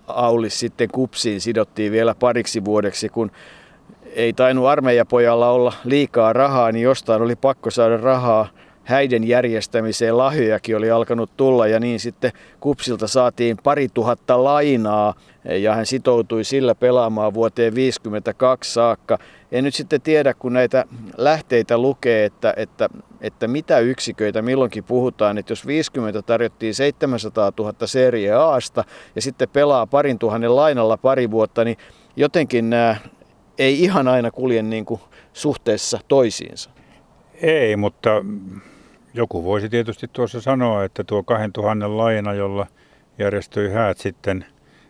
Aulis 0.07 0.59
sitten 0.59 0.89
kupsiin 0.91 1.41
sidottiin 1.41 1.91
vielä 1.91 2.15
pariksi 2.15 2.65
vuodeksi, 2.65 3.09
kun 3.09 3.31
ei 4.15 4.33
tainnut 4.33 4.67
armeijapojalla 4.67 5.49
olla 5.49 5.73
liikaa 5.83 6.33
rahaa, 6.33 6.71
niin 6.71 6.83
jostain 6.83 7.21
oli 7.21 7.35
pakko 7.35 7.71
saada 7.71 7.97
rahaa 7.97 8.47
häiden 8.89 9.27
järjestämiseen 9.27 10.17
lahjojakin 10.17 10.77
oli 10.77 10.91
alkanut 10.91 11.29
tulla 11.37 11.67
ja 11.67 11.79
niin 11.79 11.99
sitten 11.99 12.31
Kupsilta 12.59 13.07
saatiin 13.07 13.57
pari 13.63 13.89
tuhatta 13.93 14.43
lainaa 14.43 15.13
ja 15.43 15.75
hän 15.75 15.85
sitoutui 15.85 16.43
sillä 16.43 16.75
pelaamaan 16.75 17.33
vuoteen 17.33 17.75
52 17.75 18.73
saakka. 18.73 19.17
En 19.51 19.63
nyt 19.63 19.73
sitten 19.73 20.01
tiedä, 20.01 20.33
kun 20.33 20.53
näitä 20.53 20.85
lähteitä 21.17 21.77
lukee, 21.77 22.25
että, 22.25 22.53
että, 22.57 22.89
että 23.21 23.47
mitä 23.47 23.79
yksiköitä 23.79 24.41
milloinkin 24.41 24.83
puhutaan, 24.83 25.37
että 25.37 25.51
jos 25.51 25.67
50 25.67 26.21
tarjottiin 26.21 26.75
700 26.75 27.51
000 27.59 27.73
Serie 27.85 28.33
Asta 28.33 28.83
ja 29.15 29.21
sitten 29.21 29.49
pelaa 29.49 29.87
parin 29.87 30.19
tuhannen 30.19 30.55
lainalla 30.55 30.97
pari 30.97 31.31
vuotta, 31.31 31.63
niin 31.63 31.77
jotenkin 32.15 32.69
nämä 32.69 32.95
ei 33.57 33.83
ihan 33.83 34.07
aina 34.07 34.31
kulje 34.31 34.61
niin 34.61 34.85
kuin 34.85 35.01
suhteessa 35.33 35.99
toisiinsa. 36.07 36.69
Ei, 37.41 37.75
mutta 37.75 38.09
joku 39.13 39.43
voisi 39.43 39.69
tietysti 39.69 40.07
tuossa 40.13 40.41
sanoa, 40.41 40.83
että 40.83 41.03
tuo 41.03 41.23
2000 41.23 41.97
laina, 41.97 42.33
jolla 42.33 42.67
järjestyi 43.17 43.69
häät 43.69 43.97
sitten 43.97 44.45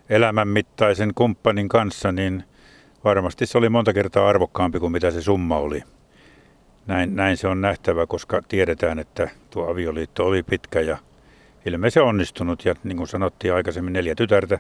elämänmittaisen 0.10 1.12
kumppanin 1.16 1.70
kanssa, 1.70 2.12
niin 2.12 2.44
varmasti 3.04 3.46
se 3.46 3.58
oli 3.58 3.70
monta 3.70 3.94
kertaa 3.94 4.30
arvokkaampi 4.30 4.80
kuin 4.80 4.92
mitä 4.92 5.12
se 5.12 5.22
summa 5.22 5.58
oli. 5.58 5.84
Näin, 6.88 7.16
näin 7.16 7.38
se 7.38 7.48
on 7.48 7.62
nähtävä, 7.62 8.08
koska 8.08 8.42
tiedetään, 8.48 9.00
että 9.00 9.30
tuo 9.50 9.72
avioliitto 9.72 10.26
oli 10.26 10.44
pitkä 10.44 10.82
ja 10.82 10.98
ilmeisesti 11.66 12.00
onnistunut. 12.00 12.66
Ja 12.66 12.76
niin 12.84 12.98
kuin 12.98 13.08
sanottiin 13.08 13.54
aikaisemmin, 13.54 13.94
neljä 13.94 14.16
tytärtä 14.16 14.60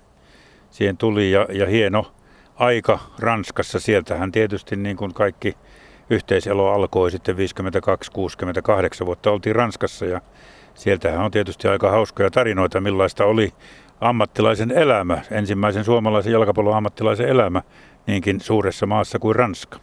siihen 0.70 0.98
tuli 0.98 1.32
ja, 1.32 1.48
ja 1.52 1.66
hieno 1.66 2.12
aika 2.56 3.00
Ranskassa. 3.20 3.80
Sieltähän 3.80 4.32
tietysti 4.32 4.76
niin 4.76 4.98
kuin 4.98 5.14
kaikki 5.14 5.58
yhteiselo 6.10 6.72
alkoi 6.72 7.12
sitten 7.12 7.36
52-68 7.36 9.06
vuotta 9.06 9.32
oltiin 9.32 9.56
Ranskassa 9.56 10.06
ja 10.06 10.22
sieltähän 10.74 11.26
on 11.26 11.32
tietysti 11.32 11.68
aika 11.68 11.92
hauskoja 11.92 12.32
tarinoita, 12.32 12.82
millaista 12.82 13.26
oli 13.26 13.54
ammattilaisen 14.02 14.72
elämä, 14.72 15.22
ensimmäisen 15.32 15.84
suomalaisen 15.84 16.34
jalkapallon 16.34 16.78
ammattilaisen 16.78 17.30
elämä 17.30 17.62
niinkin 18.08 18.42
suuressa 18.42 18.86
maassa 18.86 19.20
kuin 19.20 19.36
Ranska. 19.36 19.80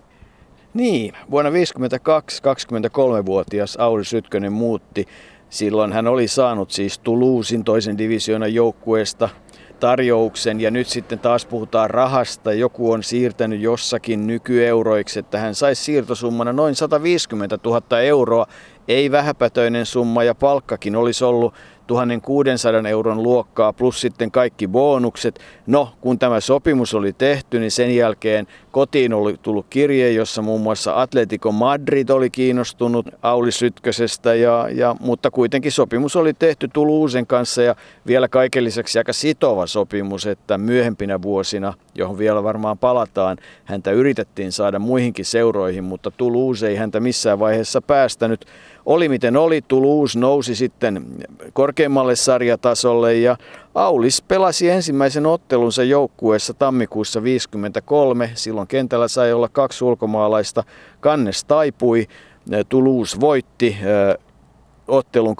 Niin, 0.75 1.14
vuonna 1.30 1.50
1952 1.50 2.42
23-vuotias 2.42 3.76
Auri 3.76 4.04
Sytkönen 4.04 4.52
muutti. 4.52 5.09
Silloin 5.50 5.92
hän 5.92 6.06
oli 6.06 6.28
saanut 6.28 6.71
siis 6.71 6.99
Toulousin 6.99 7.64
toisen 7.64 7.99
divisioonan 7.99 8.54
joukkueesta 8.54 9.28
tarjouksen 9.80 10.61
ja 10.61 10.71
nyt 10.71 10.87
sitten 10.87 11.18
taas 11.18 11.47
puhutaan 11.47 11.90
rahasta. 11.90 12.52
Joku 12.52 12.92
on 12.92 13.02
siirtänyt 13.02 13.61
jossakin 13.61 14.26
nykyeuroiksi, 14.26 15.18
että 15.18 15.38
hän 15.38 15.54
saisi 15.54 15.85
siirtosummana 15.85 16.52
noin 16.52 16.75
150 16.75 17.59
000 17.64 18.00
euroa. 18.00 18.47
Ei 18.88 19.11
vähäpätöinen 19.11 19.87
summa 19.87 20.25
ja 20.25 20.35
palkkakin 20.35 20.97
olisi 20.97 21.25
ollut 21.25 21.54
1600 21.87 22.90
euron 22.90 23.23
luokkaa 23.23 23.73
plus 23.73 24.00
sitten 24.00 24.31
kaikki 24.31 24.69
bonukset. 24.69 25.40
No, 25.66 25.93
kun 26.00 26.19
tämä 26.19 26.40
sopimus 26.40 26.95
oli 26.95 27.12
tehty, 27.12 27.59
niin 27.59 27.71
sen 27.71 27.97
jälkeen 27.97 28.47
kotiin 28.71 29.14
oli 29.14 29.37
tullut 29.43 29.66
kirje, 29.71 30.12
jossa 30.12 30.43
muun 30.43 30.61
muassa 30.61 31.00
Atletico 31.00 31.52
Madrid 31.52 32.09
oli 32.09 32.31
kiinnostunut 32.31 33.07
Auli 33.23 33.52
Sytkösestä, 33.52 34.35
ja, 34.35 34.69
ja, 34.73 34.97
mutta 35.00 35.31
kuitenkin 35.31 35.73
sopimus 35.73 36.16
oli 36.16 36.35
tehty 36.35 36.69
Tuluusen 36.73 37.26
kanssa 37.26 37.62
ja 37.62 37.76
vielä 38.07 38.28
kaiken 38.28 38.64
lisäksi 38.64 38.99
aika 38.99 39.12
sitova 39.12 39.66
sopimus, 39.66 40.26
että 40.26 40.59
myöhempinä 40.59 41.23
vuosina, 41.23 41.75
johon 41.95 42.19
vielä 42.19 42.43
varmaan 42.43 42.78
palataan, 42.78 43.37
häntä 43.64 43.90
yritettiin 43.90 44.52
saada 44.52 44.78
muihinkin 44.78 45.25
seuroihin, 45.25 45.85
mutta 45.85 46.11
Toulouse 46.11 46.69
ei 46.69 46.76
häntä 46.76 47.00
missään 47.00 47.38
vaiheessa 47.38 47.83
päästänyt. 47.83 48.47
Oli 48.87 49.09
miten 49.09 49.37
oli, 49.37 49.62
Toulouse 49.62 50.19
nousi 50.19 50.55
sitten 50.55 51.05
korkeammalle 51.52 52.16
sarjatasolle 52.16 53.14
ja 53.14 53.37
Aulis 53.75 54.23
pelasi 54.23 54.69
ensimmäisen 54.71 55.26
ottelunsa 55.26 55.83
joukkueessa 55.83 56.55
tammikuussa 56.55 57.23
53. 57.23 58.31
Silloin 58.35 58.69
kentällä 58.69 59.09
sai 59.09 59.33
olla 59.33 59.49
kaksi 59.49 59.85
ulkomaalaista. 59.85 60.64
Kannes 61.00 61.45
taipui, 61.45 62.07
Toulouse 62.69 63.21
voitti 63.21 63.76
ottelun 64.88 65.37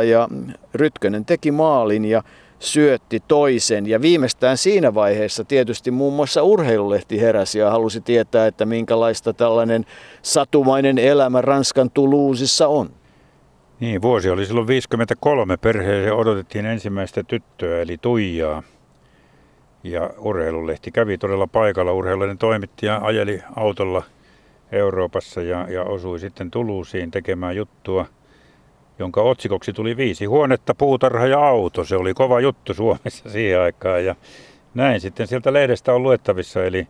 2-0 0.00 0.04
ja 0.04 0.28
Rytkönen 0.74 1.24
teki 1.24 1.50
maalin 1.50 2.04
ja 2.04 2.22
syötti 2.64 3.20
toisen. 3.28 3.86
Ja 3.86 4.02
viimeistään 4.02 4.58
siinä 4.58 4.94
vaiheessa 4.94 5.44
tietysti 5.44 5.90
muun 5.90 6.14
muassa 6.14 6.42
urheilulehti 6.42 7.20
heräsi 7.20 7.58
ja 7.58 7.70
halusi 7.70 8.00
tietää, 8.00 8.46
että 8.46 8.66
minkälaista 8.66 9.32
tällainen 9.32 9.84
satumainen 10.22 10.98
elämä 10.98 11.40
Ranskan 11.40 11.90
Toulousessa 11.90 12.68
on. 12.68 12.90
Niin, 13.80 14.02
vuosi 14.02 14.30
oli 14.30 14.46
silloin 14.46 14.66
53. 14.66 15.56
Perheeseen 15.56 16.14
odotettiin 16.14 16.66
ensimmäistä 16.66 17.22
tyttöä, 17.22 17.82
eli 17.82 17.98
Tuijaa. 17.98 18.62
Ja 19.84 20.10
urheilulehti 20.18 20.90
kävi 20.90 21.18
todella 21.18 21.46
paikalla. 21.46 21.92
Urheilullinen 21.92 22.38
toimittaja 22.38 23.00
ajeli 23.02 23.42
autolla 23.56 24.02
Euroopassa 24.72 25.42
ja, 25.42 25.66
ja 25.70 25.82
osui 25.82 26.18
sitten 26.18 26.50
Tuluusiin 26.50 27.10
tekemään 27.10 27.56
juttua– 27.56 28.06
jonka 28.98 29.22
otsikoksi 29.22 29.72
tuli 29.72 29.96
viisi 29.96 30.24
huonetta, 30.24 30.74
puutarha 30.74 31.26
ja 31.26 31.46
auto. 31.46 31.84
Se 31.84 31.96
oli 31.96 32.14
kova 32.14 32.40
juttu 32.40 32.74
Suomessa 32.74 33.30
siihen 33.30 33.60
aikaan 33.60 34.04
ja 34.04 34.14
näin 34.74 35.00
sitten 35.00 35.26
sieltä 35.26 35.52
lehdestä 35.52 35.94
on 35.94 36.02
luettavissa. 36.02 36.64
Eli 36.64 36.86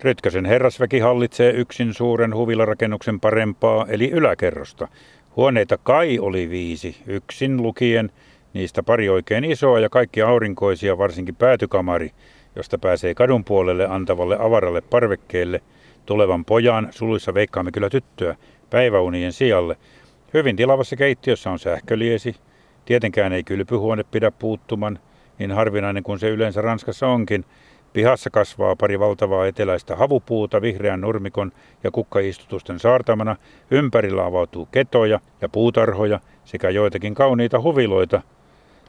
Rytkösen 0.00 0.44
herrasväki 0.44 0.98
hallitsee 0.98 1.50
yksin 1.50 1.94
suuren 1.94 2.34
huvilarakennuksen 2.34 3.20
parempaa, 3.20 3.86
eli 3.88 4.10
yläkerrosta. 4.10 4.88
Huoneita 5.36 5.78
kai 5.78 6.18
oli 6.18 6.50
viisi, 6.50 6.96
yksin 7.06 7.62
lukien, 7.62 8.10
niistä 8.54 8.82
pari 8.82 9.08
oikein 9.08 9.44
isoa 9.44 9.80
ja 9.80 9.88
kaikki 9.88 10.22
aurinkoisia, 10.22 10.98
varsinkin 10.98 11.36
päätykamari, 11.36 12.10
josta 12.56 12.78
pääsee 12.78 13.14
kadun 13.14 13.44
puolelle 13.44 13.86
antavalle 13.86 14.36
avaralle 14.40 14.80
parvekkeelle, 14.80 15.60
tulevan 16.06 16.44
pojan, 16.44 16.88
suluissa 16.90 17.34
veikkaamme 17.34 17.72
kyllä 17.72 17.90
tyttöä, 17.90 18.36
päiväunien 18.70 19.32
sijalle– 19.32 19.76
Hyvin 20.34 20.56
tilavassa 20.56 20.96
keittiössä 20.96 21.50
on 21.50 21.58
sähköliesi. 21.58 22.36
Tietenkään 22.84 23.32
ei 23.32 23.44
kylpyhuone 23.44 24.04
pidä 24.04 24.30
puuttuman, 24.30 24.98
niin 25.38 25.52
harvinainen 25.52 26.02
kuin 26.02 26.18
se 26.18 26.28
yleensä 26.28 26.60
Ranskassa 26.60 27.06
onkin. 27.06 27.44
Pihassa 27.92 28.30
kasvaa 28.30 28.76
pari 28.76 28.98
valtavaa 28.98 29.46
eteläistä 29.46 29.96
havupuuta 29.96 30.62
vihreän 30.62 31.00
nurmikon 31.00 31.52
ja 31.84 31.90
kukkaistutusten 31.90 32.78
saartamana. 32.78 33.36
Ympärillä 33.70 34.24
avautuu 34.24 34.66
ketoja 34.66 35.20
ja 35.40 35.48
puutarhoja 35.48 36.20
sekä 36.44 36.70
joitakin 36.70 37.14
kauniita 37.14 37.60
huviloita. 37.60 38.22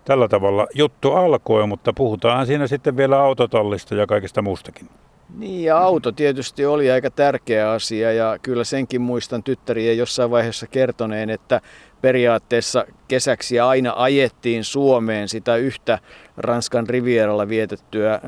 Tällä 0.06 0.28
tavalla 0.28 0.68
juttu 0.74 1.12
alkoi, 1.12 1.68
mutta 1.68 1.94
puhutaan 1.94 2.46
siinä 2.48 2.68
sitten 2.68 2.98
vielä 2.98 3.20
autotallista 3.20 3.96
ja 3.96 4.08
kaikesta 4.08 4.42
muustakin. 4.42 4.90
Niin 5.38 5.64
ja 5.64 5.78
auto 5.78 6.12
tietysti 6.12 6.66
oli 6.66 6.92
aika 6.92 7.10
tärkeä 7.10 7.72
asia 7.72 8.14
ja 8.14 8.38
kyllä 8.42 8.64
senkin 8.64 9.02
muistan 9.02 9.44
tyttärien 9.44 9.98
jossain 9.98 10.32
vaiheessa 10.32 10.68
kertoneen, 10.68 11.30
että 11.30 11.62
periaatteessa 12.02 12.86
kesäksi 13.08 13.60
aina 13.60 13.94
ajettiin 13.96 14.64
Suomeen 14.64 15.30
sitä 15.30 15.56
yhtä 15.56 16.00
Ranskan 16.38 16.90
rivieralla 16.90 17.50
vietettyä 17.50 18.14
ö, 18.14 18.20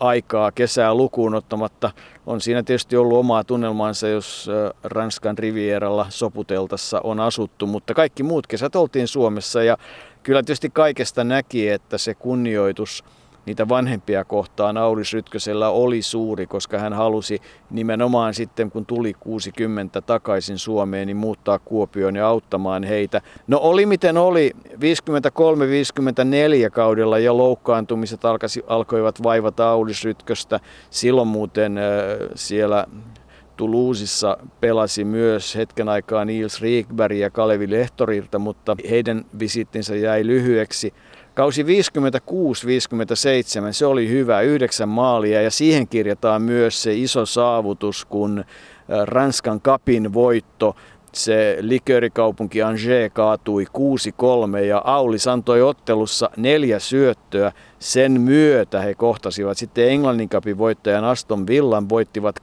aikaa 0.00 0.52
kesää 0.52 0.94
lukuun 0.94 1.34
ottamatta. 1.34 1.90
On 2.26 2.40
siinä 2.40 2.62
tietysti 2.62 2.96
ollut 2.96 3.18
omaa 3.18 3.44
tunnelmansa, 3.44 4.08
jos 4.08 4.48
ö, 4.48 4.74
Ranskan 4.84 5.38
rivieralla 5.38 6.06
soputeltassa 6.08 7.00
on 7.04 7.20
asuttu, 7.20 7.66
mutta 7.66 7.94
kaikki 7.94 8.22
muut 8.22 8.46
kesät 8.46 8.76
oltiin 8.76 9.08
Suomessa 9.08 9.62
ja 9.62 9.76
kyllä 10.22 10.42
tietysti 10.42 10.70
kaikesta 10.70 11.24
näki, 11.24 11.68
että 11.68 11.98
se 11.98 12.14
kunnioitus– 12.14 13.04
niitä 13.46 13.68
vanhempia 13.68 14.24
kohtaan 14.24 14.76
Aulis 14.76 15.12
Rytkösellä 15.12 15.70
oli 15.70 16.02
suuri, 16.02 16.46
koska 16.46 16.78
hän 16.78 16.92
halusi 16.92 17.40
nimenomaan 17.70 18.34
sitten, 18.34 18.70
kun 18.70 18.86
tuli 18.86 19.14
60 19.14 20.00
takaisin 20.00 20.58
Suomeen, 20.58 21.06
niin 21.06 21.16
muuttaa 21.16 21.58
Kuopioon 21.58 22.16
ja 22.16 22.28
auttamaan 22.28 22.84
heitä. 22.84 23.20
No 23.46 23.58
oli 23.58 23.86
miten 23.86 24.16
oli, 24.16 24.52
53-54 24.68 24.74
kaudella 26.72 27.18
jo 27.18 27.36
loukkaantumiset 27.36 28.24
alkasi, 28.24 28.64
alkoivat 28.66 29.22
vaivata 29.22 29.70
Aulis 29.70 30.04
Rytköstä. 30.04 30.60
Silloin 30.90 31.28
muuten 31.28 31.78
äh, 31.78 31.84
siellä 32.34 32.86
Toulousessa 33.60 34.38
pelasi 34.60 35.04
myös 35.04 35.56
hetken 35.56 35.88
aikaa 35.88 36.24
Niels 36.24 36.60
Riekberg 36.60 37.16
ja 37.16 37.30
Kalevi 37.30 37.70
Lehtorilta, 37.70 38.38
mutta 38.38 38.76
heidän 38.90 39.24
visittinsä 39.38 39.96
jäi 39.96 40.26
lyhyeksi. 40.26 40.94
Kausi 41.34 41.62
56-57, 41.62 41.66
se 43.70 43.86
oli 43.86 44.08
hyvä, 44.08 44.40
yhdeksän 44.40 44.88
maalia. 44.88 45.42
Ja 45.42 45.50
siihen 45.50 45.88
kirjataan 45.88 46.42
myös 46.42 46.82
se 46.82 46.94
iso 46.94 47.26
saavutus, 47.26 48.04
kun 48.04 48.44
Ranskan 49.04 49.60
kapin 49.60 50.12
voitto. 50.12 50.76
Se 51.12 51.56
liköörikaupunki 51.60 52.62
Angers 52.62 53.12
kaatui 53.12 53.66
6-3 54.58 54.58
ja 54.58 54.82
Aulis 54.84 55.26
antoi 55.26 55.62
ottelussa 55.62 56.30
neljä 56.36 56.78
syöttöä. 56.78 57.52
Sen 57.78 58.20
myötä 58.20 58.80
he 58.80 58.94
kohtasivat 58.94 59.58
sitten 59.58 59.88
Englannin 59.88 60.28
kapin 60.28 60.58
voittajan 60.58 61.04
Aston 61.04 61.46
Villan, 61.46 61.88
voittivat 61.88 62.36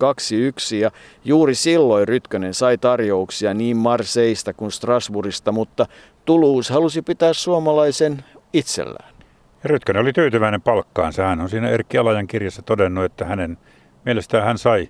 2-1 0.73 0.75
ja 0.75 0.91
juuri 1.25 1.55
silloin 1.55 2.07
Rytkönen 2.07 2.53
sai 2.53 2.77
tarjouksia 2.77 3.53
niin 3.53 3.77
Marseista 3.77 4.53
kuin 4.53 4.71
Strasbourgista, 4.71 5.51
mutta 5.51 5.85
Toulouse 6.25 6.73
halusi 6.73 7.01
pitää 7.01 7.33
suomalaisen 7.33 8.23
itsellään. 8.53 9.13
Rytkönen 9.63 10.01
oli 10.01 10.13
tyytyväinen 10.13 10.61
palkkaansa. 10.61 11.23
Hän 11.23 11.41
on 11.41 11.49
siinä 11.49 11.69
Erkki 11.69 11.97
Alajan 11.97 12.27
kirjassa 12.27 12.61
todennut, 12.61 13.05
että 13.05 13.25
hänen 13.25 13.57
mielestään 14.05 14.43
hän 14.43 14.57
sai, 14.57 14.89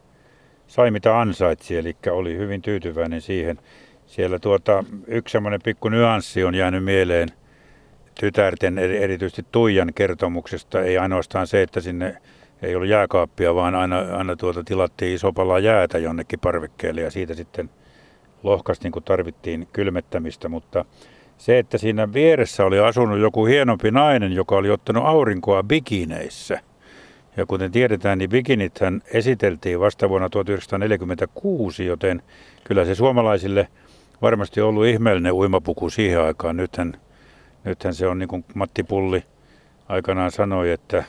sai 0.67 0.91
mitä 0.91 1.20
ansaitsi, 1.20 1.78
eli 1.78 1.98
oli 2.12 2.38
hyvin 2.38 2.62
tyytyväinen 2.62 3.22
siihen. 3.22 3.60
Siellä 4.06 4.39
tuota, 4.39 4.84
yksi 5.08 5.32
semmoinen 5.32 5.62
pikku 5.63 5.89
nyanssi 5.89 6.43
on 6.43 6.56
jäänyt 6.56 6.84
mieleen 6.84 7.30
tytärten, 8.20 8.78
erityisesti 8.78 9.46
Tuijan 9.52 9.93
kertomuksesta. 9.96 10.82
Ei 10.82 10.98
ainoastaan 10.98 11.48
se, 11.48 11.62
että 11.62 11.82
sinne 11.82 12.17
ei 12.62 12.76
ollut 12.76 12.89
jääkaappia, 12.89 13.56
vaan 13.56 13.76
aina, 13.76 14.00
aina 14.00 14.36
tuota 14.36 14.63
tilattiin 14.63 15.15
iso 15.15 15.34
pala 15.34 15.60
jäätä 15.60 15.98
jonnekin 15.98 16.39
parvekkeelle 16.39 17.02
ja 17.02 17.12
siitä 17.12 17.34
sitten 17.34 17.70
lohkastiin, 18.43 18.91
kun 18.91 19.04
tarvittiin 19.04 19.67
kylmettämistä, 19.74 20.50
mutta 20.50 20.86
se, 21.38 21.60
että 21.60 21.78
siinä 21.78 22.13
vieressä 22.13 22.65
oli 22.65 22.80
asunut 22.80 23.19
joku 23.19 23.45
hienompi 23.45 23.91
nainen, 23.91 24.32
joka 24.32 24.56
oli 24.56 24.69
ottanut 24.69 25.04
aurinkoa 25.06 25.63
bikineissä. 25.63 26.60
Ja 27.38 27.45
kuten 27.45 27.71
tiedetään, 27.71 28.17
niin 28.17 28.30
bikinithän 28.30 29.02
esiteltiin 29.13 29.80
vasta 29.80 30.10
vuonna 30.10 30.30
1946, 30.30 31.86
joten 31.86 32.21
kyllä 32.63 32.86
se 32.86 32.95
suomalaisille 32.95 33.67
varmasti 34.21 34.62
ollut 34.62 34.86
ihmeellinen 34.86 35.34
uimapuku 35.34 35.89
siihen 35.89 36.21
aikaan. 36.21 36.58
Nythän, 36.58 36.93
nythän 37.63 37.93
se 37.93 38.08
on 38.08 38.19
niin 38.19 38.30
kuin 38.30 38.45
Matti 38.54 38.84
Pulli 38.84 39.23
aikanaan 39.88 40.32
sanoi, 40.32 40.71
että 40.71 41.04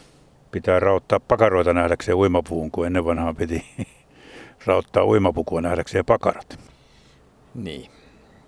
pitää 0.51 0.81
rauttaa 0.81 1.21
pakaroita 1.21 1.73
nähdäkseen 1.73 2.17
uimapuun, 2.17 2.71
kun 2.71 2.87
ennen 2.87 3.05
vanhaa 3.05 3.35
piti 3.35 3.65
rauttaa 4.67 5.05
uimapukua 5.05 5.61
nähdäkseen 5.61 6.05
pakarat. 6.05 6.59
Niin 7.55 7.91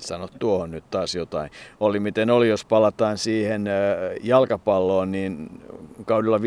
sano 0.03 0.29
tuohon 0.39 0.71
nyt 0.71 0.85
taas 0.91 1.15
jotain. 1.15 1.51
Oli 1.81 2.01
miten 2.01 2.31
oli, 2.31 2.49
jos 2.49 2.65
palataan 2.65 3.19
siihen 3.19 3.65
jalkapalloon, 4.23 5.13
niin 5.13 5.63
kaudella 6.05 6.39
57-58 6.39 6.41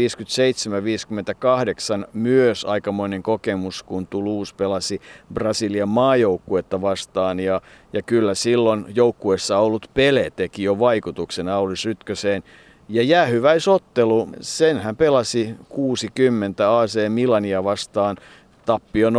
myös 2.13 2.65
aikamoinen 2.65 3.23
kokemus, 3.23 3.83
kun 3.83 4.07
Toulouse 4.07 4.55
pelasi 4.55 5.01
Brasilian 5.33 5.89
maajoukkuetta 5.89 6.81
vastaan. 6.81 7.39
Ja, 7.39 7.61
ja 7.93 8.01
kyllä 8.01 8.33
silloin 8.33 8.85
joukkuessa 8.95 9.57
ollut 9.57 9.89
Pele 9.93 10.31
teki 10.35 10.63
jo 10.63 10.79
vaikutuksen 10.79 11.47
Aulis 11.47 11.85
Rytköseen. 11.85 12.43
Ja 12.89 13.03
jäähyväisottelu, 13.03 14.29
sen 14.41 14.79
hän 14.79 14.95
pelasi 14.95 15.55
60 15.69 16.79
AC 16.79 17.09
Milania 17.09 17.63
vastaan 17.63 18.17
tappio 18.65 19.09
0-2 19.09 19.13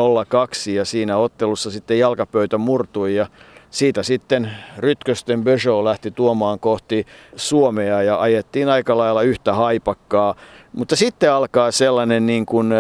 ja 0.70 0.85
siinä 0.85 1.16
ottelussa 1.16 1.70
sitten 1.70 1.99
jalkapöytä 1.99 2.59
murtui 2.59 3.14
ja 3.14 3.27
siitä 3.75 4.03
sitten 4.03 4.51
Rytkösten 4.79 5.45
Peugeot 5.45 5.85
lähti 5.85 6.11
tuomaan 6.11 6.59
kohti 6.59 7.07
Suomea 7.37 8.03
ja 8.03 8.21
ajettiin 8.21 8.69
aika 8.69 8.99
lailla 8.99 9.23
yhtä 9.23 9.55
haipakkaa. 9.55 10.35
Mutta 10.73 10.97
sitten 10.97 11.33
alkaa 11.33 11.71
sellainen 11.71 12.27
niin 12.27 12.47
kuin 12.47 12.73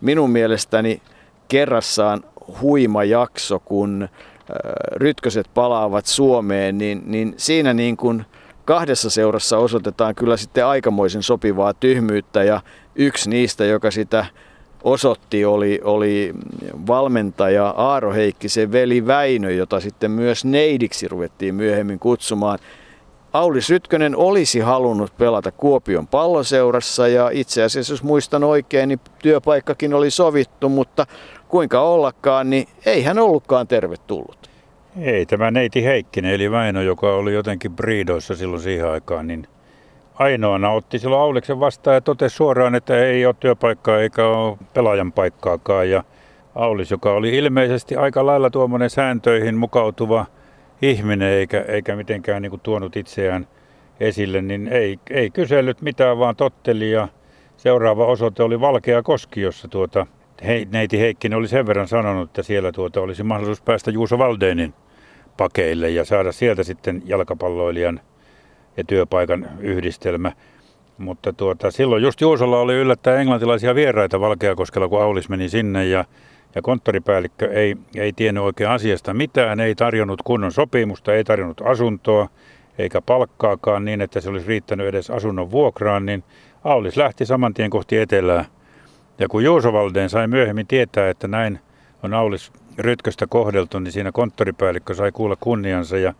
minun 0.00 0.30
mielestäni 0.30 1.02
kerrassaan 1.48 2.24
huima 2.60 3.04
jakso, 3.04 3.58
kun 3.58 4.08
Rytköset 4.92 5.50
palaavat 5.54 6.06
Suomeen, 6.06 6.78
niin, 6.78 7.02
niin 7.06 7.34
siinä 7.36 7.74
niin 7.74 7.96
kuin 7.96 8.24
kahdessa 8.64 9.10
seurassa 9.10 9.58
osoitetaan 9.58 10.14
kyllä 10.14 10.36
sitten 10.36 10.66
aikamoisen 10.66 11.22
sopivaa 11.22 11.74
tyhmyyttä 11.74 12.42
ja 12.42 12.60
yksi 12.94 13.30
niistä, 13.30 13.64
joka 13.64 13.90
sitä 13.90 14.26
osoitti, 14.84 15.44
oli, 15.44 15.80
oli 15.84 16.34
valmentaja 16.86 17.68
Aaro 17.68 18.12
Heikkisen 18.12 18.72
veli 18.72 19.06
Väinö, 19.06 19.50
jota 19.50 19.80
sitten 19.80 20.10
myös 20.10 20.44
neidiksi 20.44 21.08
ruvettiin 21.08 21.54
myöhemmin 21.54 21.98
kutsumaan. 21.98 22.58
Aulis 23.32 23.70
Rytkönen 23.70 24.16
olisi 24.16 24.60
halunnut 24.60 25.16
pelata 25.18 25.52
Kuopion 25.52 26.06
palloseurassa 26.06 27.08
ja 27.08 27.30
itse 27.32 27.62
asiassa, 27.62 27.92
jos 27.92 28.02
muistan 28.02 28.44
oikein, 28.44 28.88
niin 28.88 29.00
työpaikkakin 29.22 29.94
oli 29.94 30.10
sovittu, 30.10 30.68
mutta 30.68 31.06
kuinka 31.48 31.80
ollakaan, 31.80 32.50
niin 32.50 32.68
ei 32.86 33.02
hän 33.02 33.18
ollutkaan 33.18 33.68
tervetullut. 33.68 34.50
Ei, 35.00 35.26
tämä 35.26 35.50
neiti 35.50 35.84
Heikkinen, 35.84 36.34
eli 36.34 36.50
Väinö, 36.50 36.82
joka 36.82 37.14
oli 37.14 37.34
jotenkin 37.34 37.76
briidoissa 37.76 38.34
silloin 38.34 38.62
siihen 38.62 38.90
aikaan, 38.90 39.26
niin 39.26 39.46
ainoana 40.20 40.70
otti 40.70 40.98
silloin 40.98 41.22
Auliksen 41.22 41.60
vastaan 41.60 41.94
ja 41.94 42.00
totesi 42.00 42.36
suoraan, 42.36 42.74
että 42.74 42.98
ei 42.98 43.26
ole 43.26 43.34
työpaikkaa 43.40 43.98
eikä 44.00 44.26
ole 44.26 44.58
pelaajan 44.74 45.12
paikkaakaan. 45.12 45.90
Ja 45.90 46.04
Aulis, 46.54 46.90
joka 46.90 47.12
oli 47.12 47.36
ilmeisesti 47.36 47.96
aika 47.96 48.26
lailla 48.26 48.50
tuommoinen 48.50 48.90
sääntöihin 48.90 49.54
mukautuva 49.54 50.26
ihminen 50.82 51.28
eikä, 51.28 51.64
eikä 51.68 51.96
mitenkään 51.96 52.42
niin 52.42 52.50
kuin 52.50 52.60
tuonut 52.60 52.96
itseään 52.96 53.46
esille, 54.00 54.42
niin 54.42 54.68
ei, 54.68 54.98
ei 55.10 55.30
kysellyt 55.30 55.82
mitään, 55.82 56.18
vaan 56.18 56.36
totteli 56.36 56.90
ja 56.90 57.08
seuraava 57.56 58.06
osoite 58.06 58.42
oli 58.42 58.60
Valkea 58.60 59.02
Koski, 59.02 59.40
jossa 59.40 59.68
tuota, 59.68 60.06
he, 60.46 60.66
neiti 60.72 60.98
Heikkinen 60.98 61.38
oli 61.38 61.48
sen 61.48 61.66
verran 61.66 61.88
sanonut, 61.88 62.28
että 62.28 62.42
siellä 62.42 62.72
tuota 62.72 63.00
olisi 63.00 63.22
mahdollisuus 63.22 63.62
päästä 63.62 63.90
Juuso 63.90 64.18
Valdeenin 64.18 64.74
pakeille 65.36 65.90
ja 65.90 66.04
saada 66.04 66.32
sieltä 66.32 66.62
sitten 66.62 67.02
jalkapalloilijan 67.04 68.00
ja 68.80 68.84
työpaikan 68.84 69.48
yhdistelmä. 69.58 70.32
Mutta 70.98 71.32
tuota, 71.32 71.70
silloin 71.70 72.02
just 72.02 72.20
Juusolla 72.20 72.58
oli 72.58 72.74
yllättäen 72.74 73.20
englantilaisia 73.20 73.74
vieraita 73.74 74.20
Valkeakoskella, 74.20 74.88
kun 74.88 75.02
Aulis 75.02 75.28
meni 75.28 75.48
sinne 75.48 75.86
ja, 75.86 76.04
ja 76.54 76.62
konttoripäällikkö 76.62 77.52
ei, 77.52 77.76
ei 77.96 78.12
tiennyt 78.12 78.44
oikein 78.44 78.70
asiasta 78.70 79.14
mitään, 79.14 79.60
ei 79.60 79.74
tarjonnut 79.74 80.22
kunnon 80.22 80.52
sopimusta, 80.52 81.14
ei 81.14 81.24
tarjonnut 81.24 81.60
asuntoa 81.64 82.28
eikä 82.78 83.00
palkkaakaan 83.00 83.84
niin, 83.84 84.00
että 84.00 84.20
se 84.20 84.30
olisi 84.30 84.48
riittänyt 84.48 84.86
edes 84.86 85.10
asunnon 85.10 85.50
vuokraan, 85.50 86.06
niin 86.06 86.24
Aulis 86.64 86.96
lähti 86.96 87.26
saman 87.26 87.54
tien 87.54 87.70
kohti 87.70 87.98
etelää. 87.98 88.44
Ja 89.18 89.28
kun 89.28 89.44
Juuso 89.44 89.72
Valdeen 89.72 90.10
sai 90.10 90.26
myöhemmin 90.26 90.66
tietää, 90.66 91.10
että 91.10 91.28
näin 91.28 91.58
on 92.02 92.14
Aulis 92.14 92.52
Rytköstä 92.82 93.26
kohdeltu, 93.26 93.78
niin 93.78 93.92
siinä 93.92 94.12
konttoripäällikkö 94.12 94.94
sai 94.94 95.12
kuulla 95.12 95.36
kunniansa 95.36 95.96
ja 95.96 96.14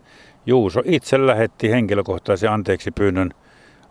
Juuso 0.45 0.81
itse 0.85 1.27
lähetti 1.27 1.71
henkilökohtaisen 1.71 2.51
anteeksi 2.51 2.91
pyynnön 2.91 3.31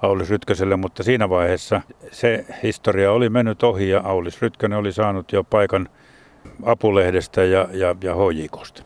Aulis 0.02 0.30
Rytköselle, 0.30 0.76
mutta 0.76 1.02
siinä 1.02 1.28
vaiheessa 1.28 1.80
se 2.10 2.46
historia 2.62 3.12
oli 3.12 3.28
mennyt 3.28 3.62
ohi 3.62 3.88
ja 3.88 4.00
Aulis 4.04 4.42
Rytkönen 4.42 4.78
oli 4.78 4.92
saanut 4.92 5.32
jo 5.32 5.44
paikan 5.44 5.88
apulehdestä 6.62 7.44
ja, 7.44 7.68
ja, 7.72 7.96
ja 8.02 8.14
hojikosta. 8.14 8.82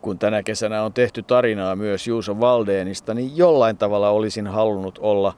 Kun 0.00 0.18
tänä 0.18 0.42
kesänä 0.42 0.82
on 0.82 0.92
tehty 0.92 1.22
tarinaa 1.22 1.76
myös 1.76 2.06
Juuso 2.06 2.40
Valdeenista, 2.40 3.14
niin 3.14 3.36
jollain 3.36 3.76
tavalla 3.76 4.10
olisin 4.10 4.46
halunnut 4.46 4.98
olla 5.02 5.34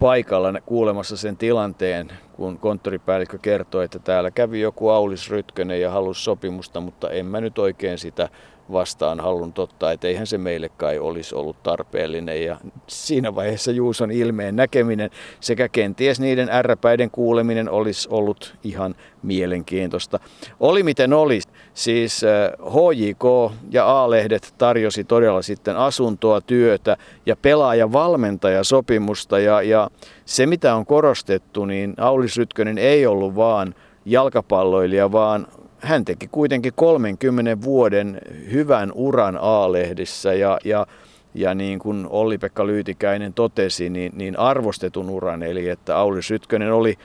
paikalla 0.00 0.60
kuulemassa 0.66 1.16
sen 1.16 1.36
tilanteen, 1.36 2.12
kun 2.32 2.58
konttoripäällikkö 2.58 3.38
kertoi, 3.42 3.84
että 3.84 3.98
täällä 3.98 4.30
kävi 4.30 4.60
joku 4.60 4.88
Aulis 4.88 5.30
Rytkönen 5.30 5.80
ja 5.80 5.90
halusi 5.90 6.22
sopimusta, 6.22 6.80
mutta 6.80 7.10
en 7.10 7.26
mä 7.26 7.40
nyt 7.40 7.58
oikein 7.58 7.98
sitä 7.98 8.28
vastaan 8.72 9.20
halunnut 9.20 9.58
ottaa, 9.58 9.92
että 9.92 10.08
eihän 10.08 10.26
se 10.26 10.38
meille 10.38 10.68
kai 10.68 10.98
olisi 10.98 11.34
ollut 11.34 11.62
tarpeellinen. 11.62 12.44
Ja 12.44 12.58
siinä 12.86 13.34
vaiheessa 13.34 13.72
Juuson 13.72 14.10
ilmeen 14.10 14.56
näkeminen 14.56 15.10
sekä 15.40 15.68
kenties 15.68 16.20
niiden 16.20 16.50
ärräpäiden 16.50 17.10
kuuleminen 17.10 17.70
olisi 17.70 18.08
ollut 18.12 18.54
ihan 18.64 18.94
mielenkiintoista. 19.22 20.20
Oli 20.60 20.82
miten 20.82 21.12
oli, 21.12 21.40
siis 21.74 22.22
HJK 22.64 23.24
äh, 23.24 23.52
ja 23.70 24.02
A-lehdet 24.02 24.54
tarjosi 24.58 25.04
todella 25.04 25.42
sitten 25.42 25.76
asuntoa, 25.76 26.40
työtä 26.40 26.96
ja 27.26 27.36
pelaaja-valmentajasopimusta 27.36 29.38
ja, 29.38 29.62
ja 29.62 29.90
se 30.24 30.46
mitä 30.46 30.74
on 30.74 30.86
korostettu, 30.86 31.64
niin 31.64 31.94
Aulis 31.96 32.36
Rytkönen 32.36 32.78
ei 32.78 33.06
ollut 33.06 33.36
vaan 33.36 33.74
jalkapalloilija, 34.04 35.12
vaan 35.12 35.46
hän 35.80 36.04
teki 36.04 36.28
kuitenkin 36.28 36.72
30 36.74 37.62
vuoden 37.62 38.18
hyvän 38.52 38.92
uran 38.94 39.38
A-lehdissä 39.40 40.34
ja, 40.34 40.58
ja, 40.64 40.86
ja 41.34 41.54
niin 41.54 41.78
kuin 41.78 42.06
Olli-Pekka 42.10 42.66
Lyytikäinen 42.66 43.34
totesi, 43.34 43.90
niin, 43.90 44.12
niin 44.14 44.38
arvostetun 44.38 45.10
uran, 45.10 45.42
eli 45.42 45.68
että 45.68 45.96
Auli 45.96 46.22
Sytkönen 46.22 46.72
oli 46.72 46.98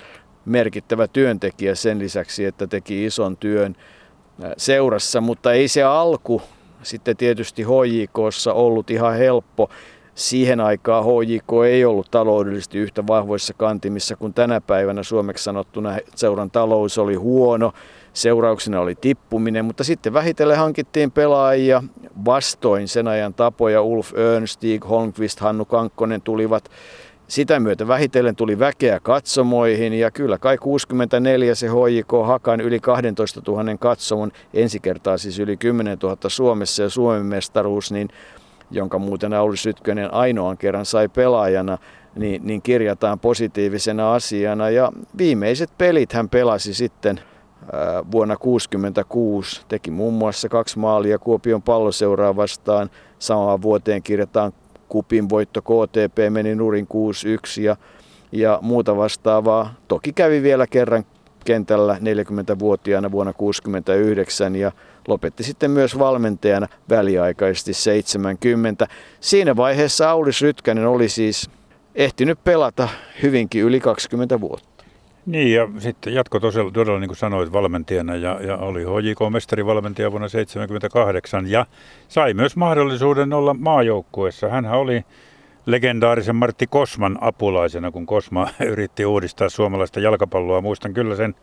merkittävä 0.45 1.07
työntekijä 1.07 1.75
sen 1.75 1.99
lisäksi, 1.99 2.45
että 2.45 2.67
teki 2.67 3.05
ison 3.05 3.37
työn 3.37 3.75
seurassa, 4.57 5.21
mutta 5.21 5.53
ei 5.53 5.67
se 5.67 5.83
alku 5.83 6.41
sitten 6.83 7.17
tietysti 7.17 7.63
HJKssa 7.63 8.53
ollut 8.53 8.91
ihan 8.91 9.17
helppo. 9.17 9.69
Siihen 10.15 10.59
aikaan 10.59 11.03
HJK 11.03 11.49
ei 11.67 11.85
ollut 11.85 12.11
taloudellisesti 12.11 12.77
yhtä 12.77 13.07
vahvoissa 13.07 13.53
kantimissa 13.53 14.15
kuin 14.15 14.33
tänä 14.33 14.61
päivänä 14.61 15.03
suomeksi 15.03 15.43
sanottuna 15.43 15.97
seuran 16.15 16.51
talous 16.51 16.97
oli 16.97 17.15
huono 17.15 17.73
seurauksena 18.15 18.79
oli 18.79 18.95
tippuminen, 18.95 19.65
mutta 19.65 19.83
sitten 19.83 20.13
vähitellen 20.13 20.57
hankittiin 20.57 21.11
pelaajia 21.11 21.83
vastoin 22.25 22.87
sen 22.87 23.07
ajan 23.07 23.33
tapoja. 23.33 23.81
Ulf 23.81 24.13
Örnstig, 24.17 24.85
Holmqvist, 24.89 25.39
Hannu 25.39 25.65
Kankkonen 25.65 26.21
tulivat 26.21 26.69
sitä 27.27 27.59
myötä 27.59 27.87
vähitellen 27.87 28.35
tuli 28.35 28.59
väkeä 28.59 28.99
katsomoihin 28.99 29.93
ja 29.93 30.11
kyllä 30.11 30.37
kai 30.37 30.57
64 30.57 31.55
se 31.55 31.67
HJK 31.67 32.11
Hakan 32.25 32.61
yli 32.61 32.79
12 32.79 33.41
000 33.47 33.77
katsomon, 33.79 34.31
ensi 34.53 34.79
kertaa 34.79 35.17
siis 35.17 35.39
yli 35.39 35.57
10 35.57 35.97
000 36.03 36.17
Suomessa 36.27 36.83
ja 36.83 36.89
Suomen 36.89 37.25
mestaruus, 37.25 37.91
niin, 37.91 38.09
jonka 38.71 38.99
muuten 38.99 39.33
Auli 39.33 39.57
Sytkönen 39.57 40.13
ainoan 40.13 40.57
kerran 40.57 40.85
sai 40.85 41.09
pelaajana, 41.09 41.77
niin, 42.15 42.41
niin 42.47 42.61
kirjataan 42.61 43.19
positiivisena 43.19 44.13
asiana. 44.13 44.69
Ja 44.69 44.91
viimeiset 45.17 45.69
pelit 45.77 46.13
hän 46.13 46.29
pelasi 46.29 46.73
sitten 46.73 47.19
vuonna 48.11 48.35
1966 48.35 49.61
teki 49.67 49.91
muun 49.91 50.13
muassa 50.13 50.49
kaksi 50.49 50.79
maalia 50.79 51.19
Kuopion 51.19 51.61
palloseuraa 51.61 52.35
vastaan. 52.35 52.89
Samaan 53.19 53.61
vuoteen 53.61 54.03
kirjataan 54.03 54.53
kupin 54.89 55.29
voitto 55.29 55.61
KTP 55.61 56.17
meni 56.29 56.55
nurin 56.55 56.87
6-1 57.59 57.61
ja, 57.61 57.77
ja 58.31 58.59
muuta 58.61 58.97
vastaavaa. 58.97 59.73
Toki 59.87 60.13
kävi 60.13 60.43
vielä 60.43 60.67
kerran 60.67 61.05
kentällä 61.45 61.93
40-vuotiaana 61.93 63.11
vuonna 63.11 63.33
1969 63.33 64.55
ja 64.55 64.71
lopetti 65.07 65.43
sitten 65.43 65.71
myös 65.71 65.99
valmentajana 65.99 66.67
väliaikaisesti 66.89 67.73
70. 67.73 68.87
Siinä 69.19 69.55
vaiheessa 69.55 70.09
Aulis 70.09 70.41
Rytkänen 70.41 70.87
oli 70.87 71.09
siis 71.09 71.49
ehtinyt 71.95 72.43
pelata 72.43 72.89
hyvinkin 73.23 73.63
yli 73.63 73.79
20 73.79 74.41
vuotta. 74.41 74.74
Niin 75.25 75.53
ja 75.53 75.67
sitten 75.77 76.13
jatko 76.13 76.39
todella, 76.39 76.71
todella 76.71 76.99
niin 76.99 77.09
kuin 77.09 77.17
sanoit 77.17 77.53
valmentajana 77.53 78.15
ja, 78.15 78.39
ja 78.41 78.57
oli 78.57 78.83
HJK-mestarivalmentaja 78.83 80.11
vuonna 80.11 80.29
1978 80.29 81.47
ja 81.47 81.65
sai 82.07 82.33
myös 82.33 82.55
mahdollisuuden 82.55 83.33
olla 83.33 83.53
maajoukkueessa. 83.53 84.49
Hän 84.49 84.65
oli 84.65 85.05
legendaarisen 85.65 86.35
Martti 86.35 86.67
Kosman 86.67 87.17
apulaisena, 87.21 87.91
kun 87.91 88.05
Kosma 88.05 88.47
yritti 88.71 89.05
uudistaa 89.05 89.49
suomalaista 89.49 89.99
jalkapalloa. 89.99 90.61
Muistan 90.61 90.93
kyllä 90.93 91.15
sen 91.15 91.35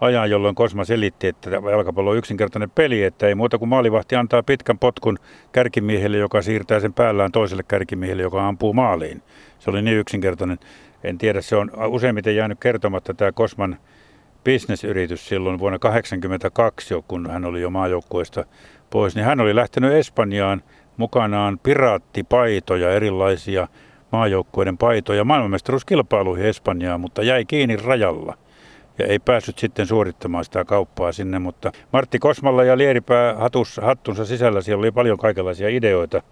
ajan, 0.00 0.30
jolloin 0.30 0.54
Kosma 0.54 0.84
selitti, 0.84 1.26
että 1.26 1.50
jalkapallo 1.50 2.10
on 2.10 2.16
yksinkertainen 2.16 2.70
peli, 2.70 3.02
että 3.02 3.26
ei 3.26 3.34
muuta 3.34 3.58
kuin 3.58 3.68
maalivahti 3.68 4.16
antaa 4.16 4.42
pitkän 4.42 4.78
potkun 4.78 5.18
kärkimiehelle, 5.52 6.18
joka 6.18 6.42
siirtää 6.42 6.80
sen 6.80 6.92
päällään 6.92 7.32
toiselle 7.32 7.62
kärkimiehelle, 7.62 8.22
joka 8.22 8.48
ampuu 8.48 8.72
maaliin. 8.72 9.22
Se 9.58 9.70
oli 9.70 9.82
niin 9.82 9.98
yksinkertainen 9.98 10.58
en 11.04 11.18
tiedä, 11.18 11.40
se 11.40 11.56
on 11.56 11.70
useimmiten 11.86 12.36
jäänyt 12.36 12.60
kertomatta 12.60 13.14
tämä 13.14 13.32
Kosman 13.32 13.78
bisnesyritys 14.44 15.28
silloin 15.28 15.58
vuonna 15.58 15.78
1982, 15.78 16.94
kun 17.08 17.30
hän 17.30 17.44
oli 17.44 17.60
jo 17.60 17.70
maajoukkueesta 17.70 18.44
pois, 18.90 19.14
niin 19.14 19.24
hän 19.24 19.40
oli 19.40 19.54
lähtenyt 19.54 19.92
Espanjaan 19.92 20.62
mukanaan 20.96 21.58
piraattipaitoja, 21.62 22.92
erilaisia 22.92 23.68
maajoukkueiden 24.12 24.78
paitoja 24.78 25.24
maailmanmestaruuskilpailuihin 25.24 26.46
Espanjaan, 26.46 27.00
mutta 27.00 27.22
jäi 27.22 27.44
kiinni 27.44 27.76
rajalla. 27.76 28.38
Ja 28.98 29.06
ei 29.06 29.18
päässyt 29.18 29.58
sitten 29.58 29.86
suorittamaan 29.86 30.44
sitä 30.44 30.64
kauppaa 30.64 31.12
sinne, 31.12 31.38
mutta 31.38 31.72
Martti 31.92 32.18
Kosmalla 32.18 32.64
ja 32.64 32.78
Lieripää 32.78 33.34
hatus, 33.34 33.80
hattunsa 33.82 34.24
sisällä 34.24 34.60
siellä 34.60 34.80
oli 34.80 34.90
paljon 34.90 35.18
kaikenlaisia 35.18 35.68
ideoita, 35.68 36.22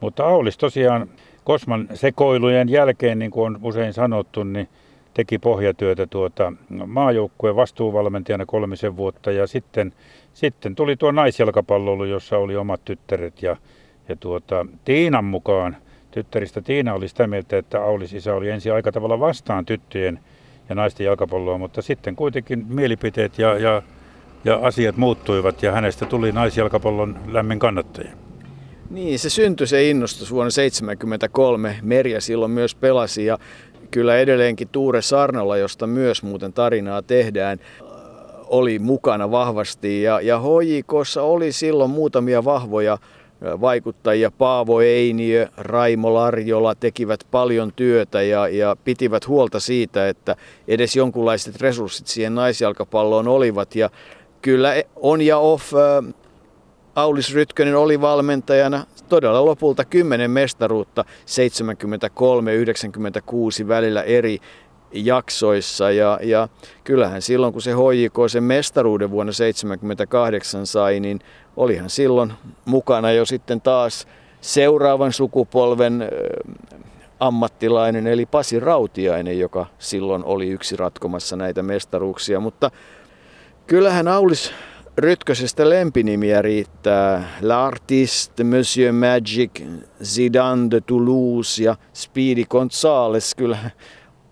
mutta 0.00 0.24
Aulis 0.24 0.58
tosiaan 0.58 1.08
Kosman 1.44 1.88
sekoilujen 1.94 2.68
jälkeen, 2.68 3.18
niin 3.18 3.30
kuin 3.30 3.46
on 3.46 3.60
usein 3.62 3.92
sanottu, 3.92 4.44
niin 4.44 4.68
teki 5.14 5.38
pohjatyötä 5.38 6.06
tuota 6.06 6.52
maajoukkueen 6.86 7.56
vastuuvalmentajana 7.56 8.46
kolmisen 8.46 8.96
vuotta 8.96 9.30
ja 9.30 9.46
sitten, 9.46 9.92
sitten 10.34 10.74
tuli 10.74 10.96
tuo 10.96 11.12
naisjalkapalloilu, 11.12 12.04
jossa 12.04 12.38
oli 12.38 12.56
omat 12.56 12.84
tyttäret 12.84 13.42
ja, 13.42 13.56
ja 14.08 14.16
tuota, 14.16 14.66
Tiinan 14.84 15.24
mukaan 15.24 15.76
tyttäristä 16.10 16.60
Tiina 16.60 16.94
oli 16.94 17.08
sitä 17.08 17.26
mieltä, 17.26 17.58
että 17.58 17.82
Aulis 17.82 18.14
isä 18.14 18.34
oli 18.34 18.50
ensin 18.50 18.72
aika 18.72 18.92
tavalla 18.92 19.20
vastaan 19.20 19.66
tyttöjen 19.66 20.20
ja 20.68 20.74
naisten 20.74 21.04
jalkapalloa, 21.04 21.58
mutta 21.58 21.82
sitten 21.82 22.16
kuitenkin 22.16 22.66
mielipiteet 22.68 23.38
ja, 23.38 23.58
ja, 23.58 23.82
ja 24.44 24.58
asiat 24.62 24.96
muuttuivat 24.96 25.62
ja 25.62 25.72
hänestä 25.72 26.06
tuli 26.06 26.32
naisjalkapallon 26.32 27.18
lämmin 27.26 27.58
kannattaja. 27.58 28.10
Niin, 28.90 29.18
se 29.18 29.30
syntyi 29.30 29.66
se 29.66 29.90
innostus 29.90 30.30
vuonna 30.30 30.50
1973. 30.50 31.78
Merja 31.82 32.20
silloin 32.20 32.50
myös 32.50 32.74
pelasi 32.74 33.26
ja 33.26 33.38
kyllä 33.90 34.16
edelleenkin 34.16 34.68
Tuure 34.68 35.02
Sarnola, 35.02 35.56
josta 35.56 35.86
myös 35.86 36.22
muuten 36.22 36.52
tarinaa 36.52 37.02
tehdään, 37.02 37.60
oli 38.46 38.78
mukana 38.78 39.30
vahvasti. 39.30 40.02
Ja, 40.02 40.20
ja 40.20 40.40
HJKssa 40.40 41.22
oli 41.22 41.52
silloin 41.52 41.90
muutamia 41.90 42.44
vahvoja 42.44 42.98
vaikuttajia. 43.60 44.30
Paavo 44.30 44.80
Einiö, 44.80 45.48
Raimo 45.56 46.14
Larjola 46.14 46.74
tekivät 46.74 47.20
paljon 47.30 47.72
työtä 47.76 48.22
ja, 48.22 48.48
ja 48.48 48.76
pitivät 48.84 49.28
huolta 49.28 49.60
siitä, 49.60 50.08
että 50.08 50.36
edes 50.68 50.96
jonkunlaiset 50.96 51.60
resurssit 51.60 52.06
siihen 52.06 52.34
naisjalkapalloon 52.34 53.28
olivat. 53.28 53.74
Ja 53.76 53.90
kyllä 54.42 54.74
on 54.96 55.22
ja 55.22 55.38
off 55.38 55.72
Aulis 56.94 57.34
Rytkönen 57.34 57.76
oli 57.76 58.00
valmentajana 58.00 58.86
todella 59.08 59.44
lopulta 59.44 59.84
10 59.84 60.30
mestaruutta 60.30 61.04
73-96 63.64 63.68
välillä 63.68 64.02
eri 64.02 64.38
jaksoissa. 64.92 65.90
Ja, 65.90 66.18
ja 66.22 66.48
kyllähän 66.84 67.22
silloin, 67.22 67.52
kun 67.52 67.62
se 67.62 67.72
HJK 67.72 68.14
sen 68.30 68.44
mestaruuden 68.44 69.10
vuonna 69.10 69.32
78 69.32 70.66
sai, 70.66 71.00
niin 71.00 71.20
olihan 71.56 71.90
silloin 71.90 72.32
mukana 72.64 73.12
jo 73.12 73.24
sitten 73.24 73.60
taas 73.60 74.06
seuraavan 74.40 75.12
sukupolven 75.12 76.08
ammattilainen, 77.20 78.06
eli 78.06 78.26
Pasi 78.26 78.60
Rautiainen, 78.60 79.38
joka 79.38 79.66
silloin 79.78 80.24
oli 80.24 80.48
yksi 80.48 80.76
ratkomassa 80.76 81.36
näitä 81.36 81.62
mestaruuksia. 81.62 82.40
Mutta 82.40 82.70
kyllähän 83.66 84.08
Aulis 84.08 84.52
Rytkösestä 84.98 85.68
lempinimiä 85.70 86.42
riittää. 86.42 87.28
L'Artiste, 87.40 88.44
Monsieur 88.44 88.92
Magic, 88.92 89.62
Zidane 90.04 90.70
de 90.70 90.80
Toulouse 90.80 91.62
ja 91.62 91.76
Speedy 91.92 92.44
Gonzales. 92.44 93.34
Kyllä 93.34 93.58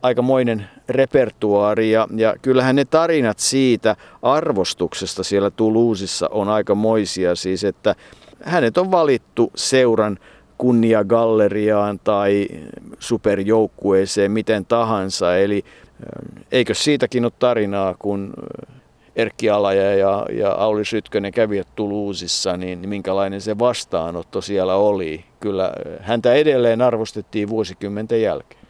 aikamoinen 0.03 0.67
repertuaari 0.89 1.91
ja, 1.91 2.09
ja 2.17 2.35
kyllähän 2.43 2.77
ne 2.77 2.85
tarinat 2.85 3.39
siitä 3.39 3.97
arvostuksesta 4.23 5.23
siellä 5.23 5.51
Toulousissa 5.51 6.29
on 6.29 6.49
aikamoisia. 6.49 7.35
Siis 7.35 7.65
että 7.65 7.95
hänet 8.43 8.79
on 8.79 8.91
valittu 8.91 9.53
seuran 9.55 10.19
kunniagalleriaan 10.59 11.99
tai 12.05 12.49
superjoukkueeseen 12.99 14.31
miten 14.31 14.65
tahansa. 14.67 15.37
Eli 15.37 15.65
eikö 16.53 16.75
siitäkin 16.75 17.25
ole 17.25 17.33
tarinaa, 17.39 17.95
kun 17.99 18.35
Erkki 19.19 19.51
Alaja 19.51 19.95
ja, 19.95 20.27
ja 20.33 20.53
Auli 20.53 20.85
Sytkönen 20.85 21.33
kävivät 21.33 21.69
Tuluusissa, 21.77 22.57
niin 22.57 22.89
minkälainen 22.89 23.41
se 23.41 23.59
vastaanotto 23.59 24.41
siellä 24.41 24.75
oli. 24.75 25.25
Kyllä 25.41 25.73
häntä 26.01 26.35
edelleen 26.35 26.83
arvostettiin 26.83 27.49
vuosikymmenten 27.49 28.23
jälkeen. 28.23 28.61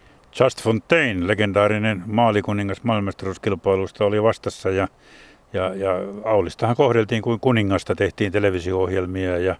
Just 0.40 0.62
Fontaine, 0.62 1.26
legendaarinen 1.26 2.02
maalikuningas 2.06 2.82
maailmanmestaruuskilpailusta, 2.82 4.04
oli 4.04 4.22
vastassa 4.22 4.70
ja, 4.70 4.88
ja, 5.52 5.74
ja 5.74 5.92
Aulistahan 6.24 6.76
kohdeltiin 6.76 7.22
kuin 7.22 7.40
kuningasta, 7.40 7.94
tehtiin 7.94 8.32
televisio-ohjelmia 8.32 9.38
ja 9.38 9.56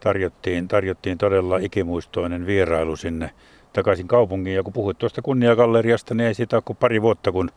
tarjottiin, 0.00 0.68
tarjottiin 0.68 1.18
todella 1.18 1.58
ikimuistoinen 1.58 2.46
vierailu 2.46 2.96
sinne 2.96 3.30
takaisin 3.72 4.08
kaupunkiin. 4.08 4.56
Ja 4.56 4.62
kun 4.62 4.72
puhuit 4.72 4.98
tuosta 4.98 5.22
kunniagalleriasta, 5.22 6.14
niin 6.14 6.26
ei 6.26 6.34
siitä 6.34 6.56
ole 6.56 6.62
kuin 6.66 6.76
pari 6.76 7.02
vuotta, 7.02 7.32
kun 7.32 7.50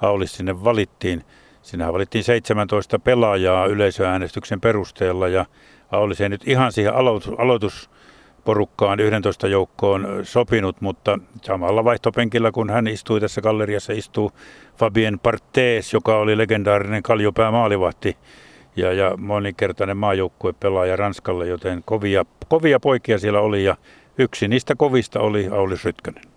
Aulis 0.00 0.36
sinne 0.36 0.64
valittiin. 0.64 1.24
Sinähän 1.62 1.92
valittiin 1.92 2.24
17 2.24 2.98
pelaajaa 2.98 3.66
yleisöäänestyksen 3.66 4.60
perusteella 4.60 5.28
ja 5.28 5.46
Aulis 5.90 6.20
ei 6.20 6.28
nyt 6.28 6.48
ihan 6.48 6.72
siihen 6.72 6.94
aloitus, 6.94 7.34
aloitusporukkaan 7.38 9.00
11 9.00 9.48
joukkoon 9.48 10.20
sopinut, 10.22 10.80
mutta 10.80 11.18
samalla 11.42 11.84
vaihtopenkillä 11.84 12.52
kun 12.52 12.70
hän 12.70 12.86
istui 12.86 13.20
tässä 13.20 13.40
galleriassa, 13.40 13.92
istuu 13.92 14.32
Fabien 14.76 15.18
Partes, 15.18 15.92
joka 15.92 16.16
oli 16.16 16.38
legendaarinen 16.38 17.02
kaljopää 17.02 17.50
maalivahti 17.50 18.16
ja, 18.76 18.92
ja 18.92 19.16
monikertainen 19.16 19.96
maajoukkue 19.96 20.52
pelaaja 20.52 20.96
Ranskalle, 20.96 21.46
joten 21.46 21.82
kovia, 21.84 22.24
kovia 22.48 22.80
poikia 22.80 23.18
siellä 23.18 23.40
oli 23.40 23.64
ja 23.64 23.76
yksi 24.18 24.48
niistä 24.48 24.74
kovista 24.74 25.20
oli 25.20 25.48
Aulis 25.48 25.84
Rytkönen. 25.84 26.31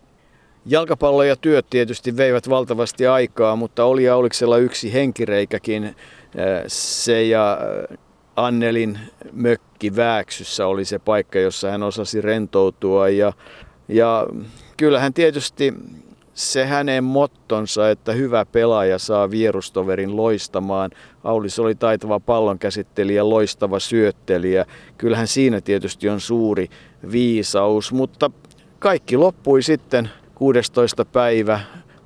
Jalkapallo 0.68 1.24
ja 1.24 1.36
työt 1.36 1.70
tietysti 1.70 2.18
veivät 2.18 2.50
valtavasti 2.50 3.08
aikaa, 3.08 3.56
mutta 3.56 3.86
oli 3.86 4.10
Auliksella 4.10 4.58
yksi 4.58 4.94
henkireikäkin. 4.94 5.96
Se 6.68 7.24
ja 7.24 7.58
Annelin 8.36 9.00
mökki 9.32 9.96
Vääksyssä 9.96 10.68
oli 10.68 10.86
se 10.86 11.00
paikka, 11.00 11.40
jossa 11.40 11.72
hän 11.72 11.84
osasi 11.84 12.22
rentoutua. 12.22 13.10
Ja, 13.10 13.34
ja 13.88 14.28
kyllähän 14.78 15.14
tietysti 15.14 15.74
se 16.34 16.66
hänen 16.66 17.04
mottonsa, 17.04 17.90
että 17.90 18.12
hyvä 18.12 18.46
pelaaja 18.46 19.00
saa 19.00 19.32
vierustoverin 19.32 20.18
loistamaan. 20.18 20.92
Aulis 21.24 21.60
oli 21.60 21.76
taitava 21.76 22.20
pallonkäsittelijä, 22.20 23.30
loistava 23.30 23.80
syöttelijä. 23.80 24.66
Kyllähän 24.98 25.28
siinä 25.28 25.62
tietysti 25.62 26.10
on 26.10 26.20
suuri 26.20 26.70
viisaus, 27.12 27.94
mutta 27.94 28.32
kaikki 28.80 29.18
loppui 29.18 29.62
sitten 29.62 30.10
16. 30.36 31.06
päivä 31.06 31.60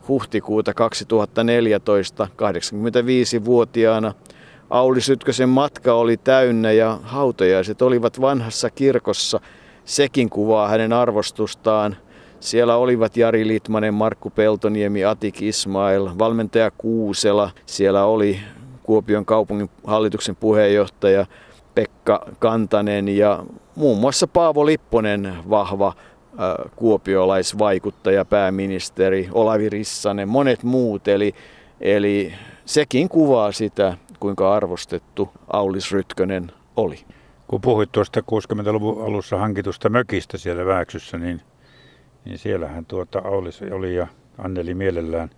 huhtikuuta 0.07 0.73
2014 0.73 2.27
85-vuotiaana. 2.31 4.13
Auli 4.69 5.01
Sytkösen 5.01 5.49
matka 5.49 5.93
oli 5.93 6.17
täynnä 6.17 6.71
ja 6.71 6.99
hautajaiset 7.03 7.81
olivat 7.81 8.21
vanhassa 8.21 8.69
kirkossa. 8.69 9.39
Sekin 9.85 10.29
kuvaa 10.29 10.67
hänen 10.67 10.93
arvostustaan. 10.93 11.97
Siellä 12.39 12.75
olivat 12.75 13.17
Jari 13.17 13.47
Litmanen, 13.47 13.93
Markku 13.93 14.29
Peltoniemi, 14.29 15.05
Atik 15.05 15.41
Ismail, 15.41 16.09
valmentaja 16.19 16.71
Kuusela. 16.71 17.51
Siellä 17.65 18.05
oli 18.05 18.39
Kuopion 18.83 19.25
kaupungin 19.25 19.69
hallituksen 19.83 20.35
puheenjohtaja 20.35 21.25
Pekka 21.75 22.25
Kantanen 22.39 23.07
ja 23.07 23.43
muun 23.75 23.97
muassa 23.97 24.27
Paavo 24.27 24.65
Lipponen, 24.65 25.33
vahva 25.49 25.93
kuopiolaisvaikuttaja, 26.75 28.25
pääministeri, 28.25 29.29
Olavi 29.31 29.69
Rissanen, 29.69 30.29
monet 30.29 30.63
muut. 30.63 31.07
Eli, 31.07 31.35
eli 31.81 32.33
sekin 32.65 33.09
kuvaa 33.09 33.51
sitä, 33.51 33.97
kuinka 34.19 34.55
arvostettu 34.55 35.29
Aulis 35.53 35.91
Rytkönen 35.91 36.51
oli. 36.75 36.99
Kun 37.47 37.61
puhuit 37.61 37.91
tuosta 37.91 38.19
60-luvun 38.19 39.05
alussa 39.05 39.37
hankitusta 39.37 39.89
mökistä 39.89 40.37
siellä 40.37 40.65
Vääksyssä, 40.65 41.17
niin, 41.17 41.41
niin 42.25 42.37
siellähän 42.37 42.85
tuota 42.85 43.21
Aulis 43.23 43.61
oli 43.61 43.95
ja 43.95 44.07
Anneli 44.37 44.73
mielellään. 44.73 45.29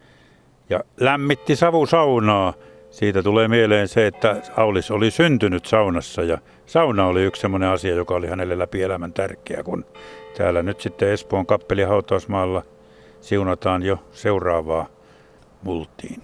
Ja 0.69 0.83
lämmitti 0.99 1.55
savusaunaa. 1.55 2.53
Siitä 2.89 3.23
tulee 3.23 3.47
mieleen 3.47 3.87
se, 3.87 4.07
että 4.07 4.41
Aulis 4.57 4.91
oli 4.91 5.11
syntynyt 5.11 5.65
saunassa 5.65 6.23
ja 6.23 6.37
sauna 6.71 7.05
oli 7.05 7.23
yksi 7.23 7.41
sellainen 7.41 7.69
asia, 7.69 7.95
joka 7.95 8.15
oli 8.15 8.27
hänelle 8.27 8.59
läpi 8.59 8.83
elämän 8.83 9.13
tärkeä, 9.13 9.63
kun 9.63 9.85
Täällä 10.37 10.63
nyt 10.63 10.81
sitten 10.81 11.09
Espoon 11.09 11.45
kappeli 11.45 11.83
hautausmaalla 11.83 12.63
siunataan 13.21 13.83
jo 13.83 13.97
seuraavaa 14.11 14.87
multiin. 15.63 16.21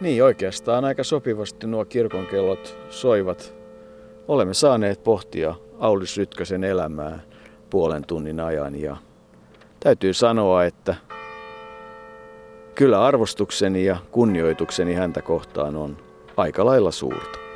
Niin, 0.00 0.24
oikeastaan 0.24 0.84
aika 0.84 1.04
sopivasti 1.04 1.66
nuo 1.66 1.84
kirkonkellot 1.84 2.78
soivat. 2.90 3.54
Olemme 4.28 4.54
saaneet 4.54 5.04
pohtia 5.04 5.54
Aulis 5.78 6.16
Rytkösen 6.16 6.64
elämää 6.64 7.18
puolen 7.70 8.04
tunnin 8.06 8.40
ajan 8.40 8.80
ja 8.80 8.96
täytyy 9.80 10.14
sanoa, 10.14 10.64
että 10.64 10.94
kyllä 12.74 13.04
arvostukseni 13.04 13.84
ja 13.84 13.96
kunnioitukseni 14.10 14.94
häntä 14.94 15.22
kohtaan 15.22 15.76
on 15.76 15.96
aika 16.36 16.64
lailla 16.64 16.90
suurta. 16.90 17.47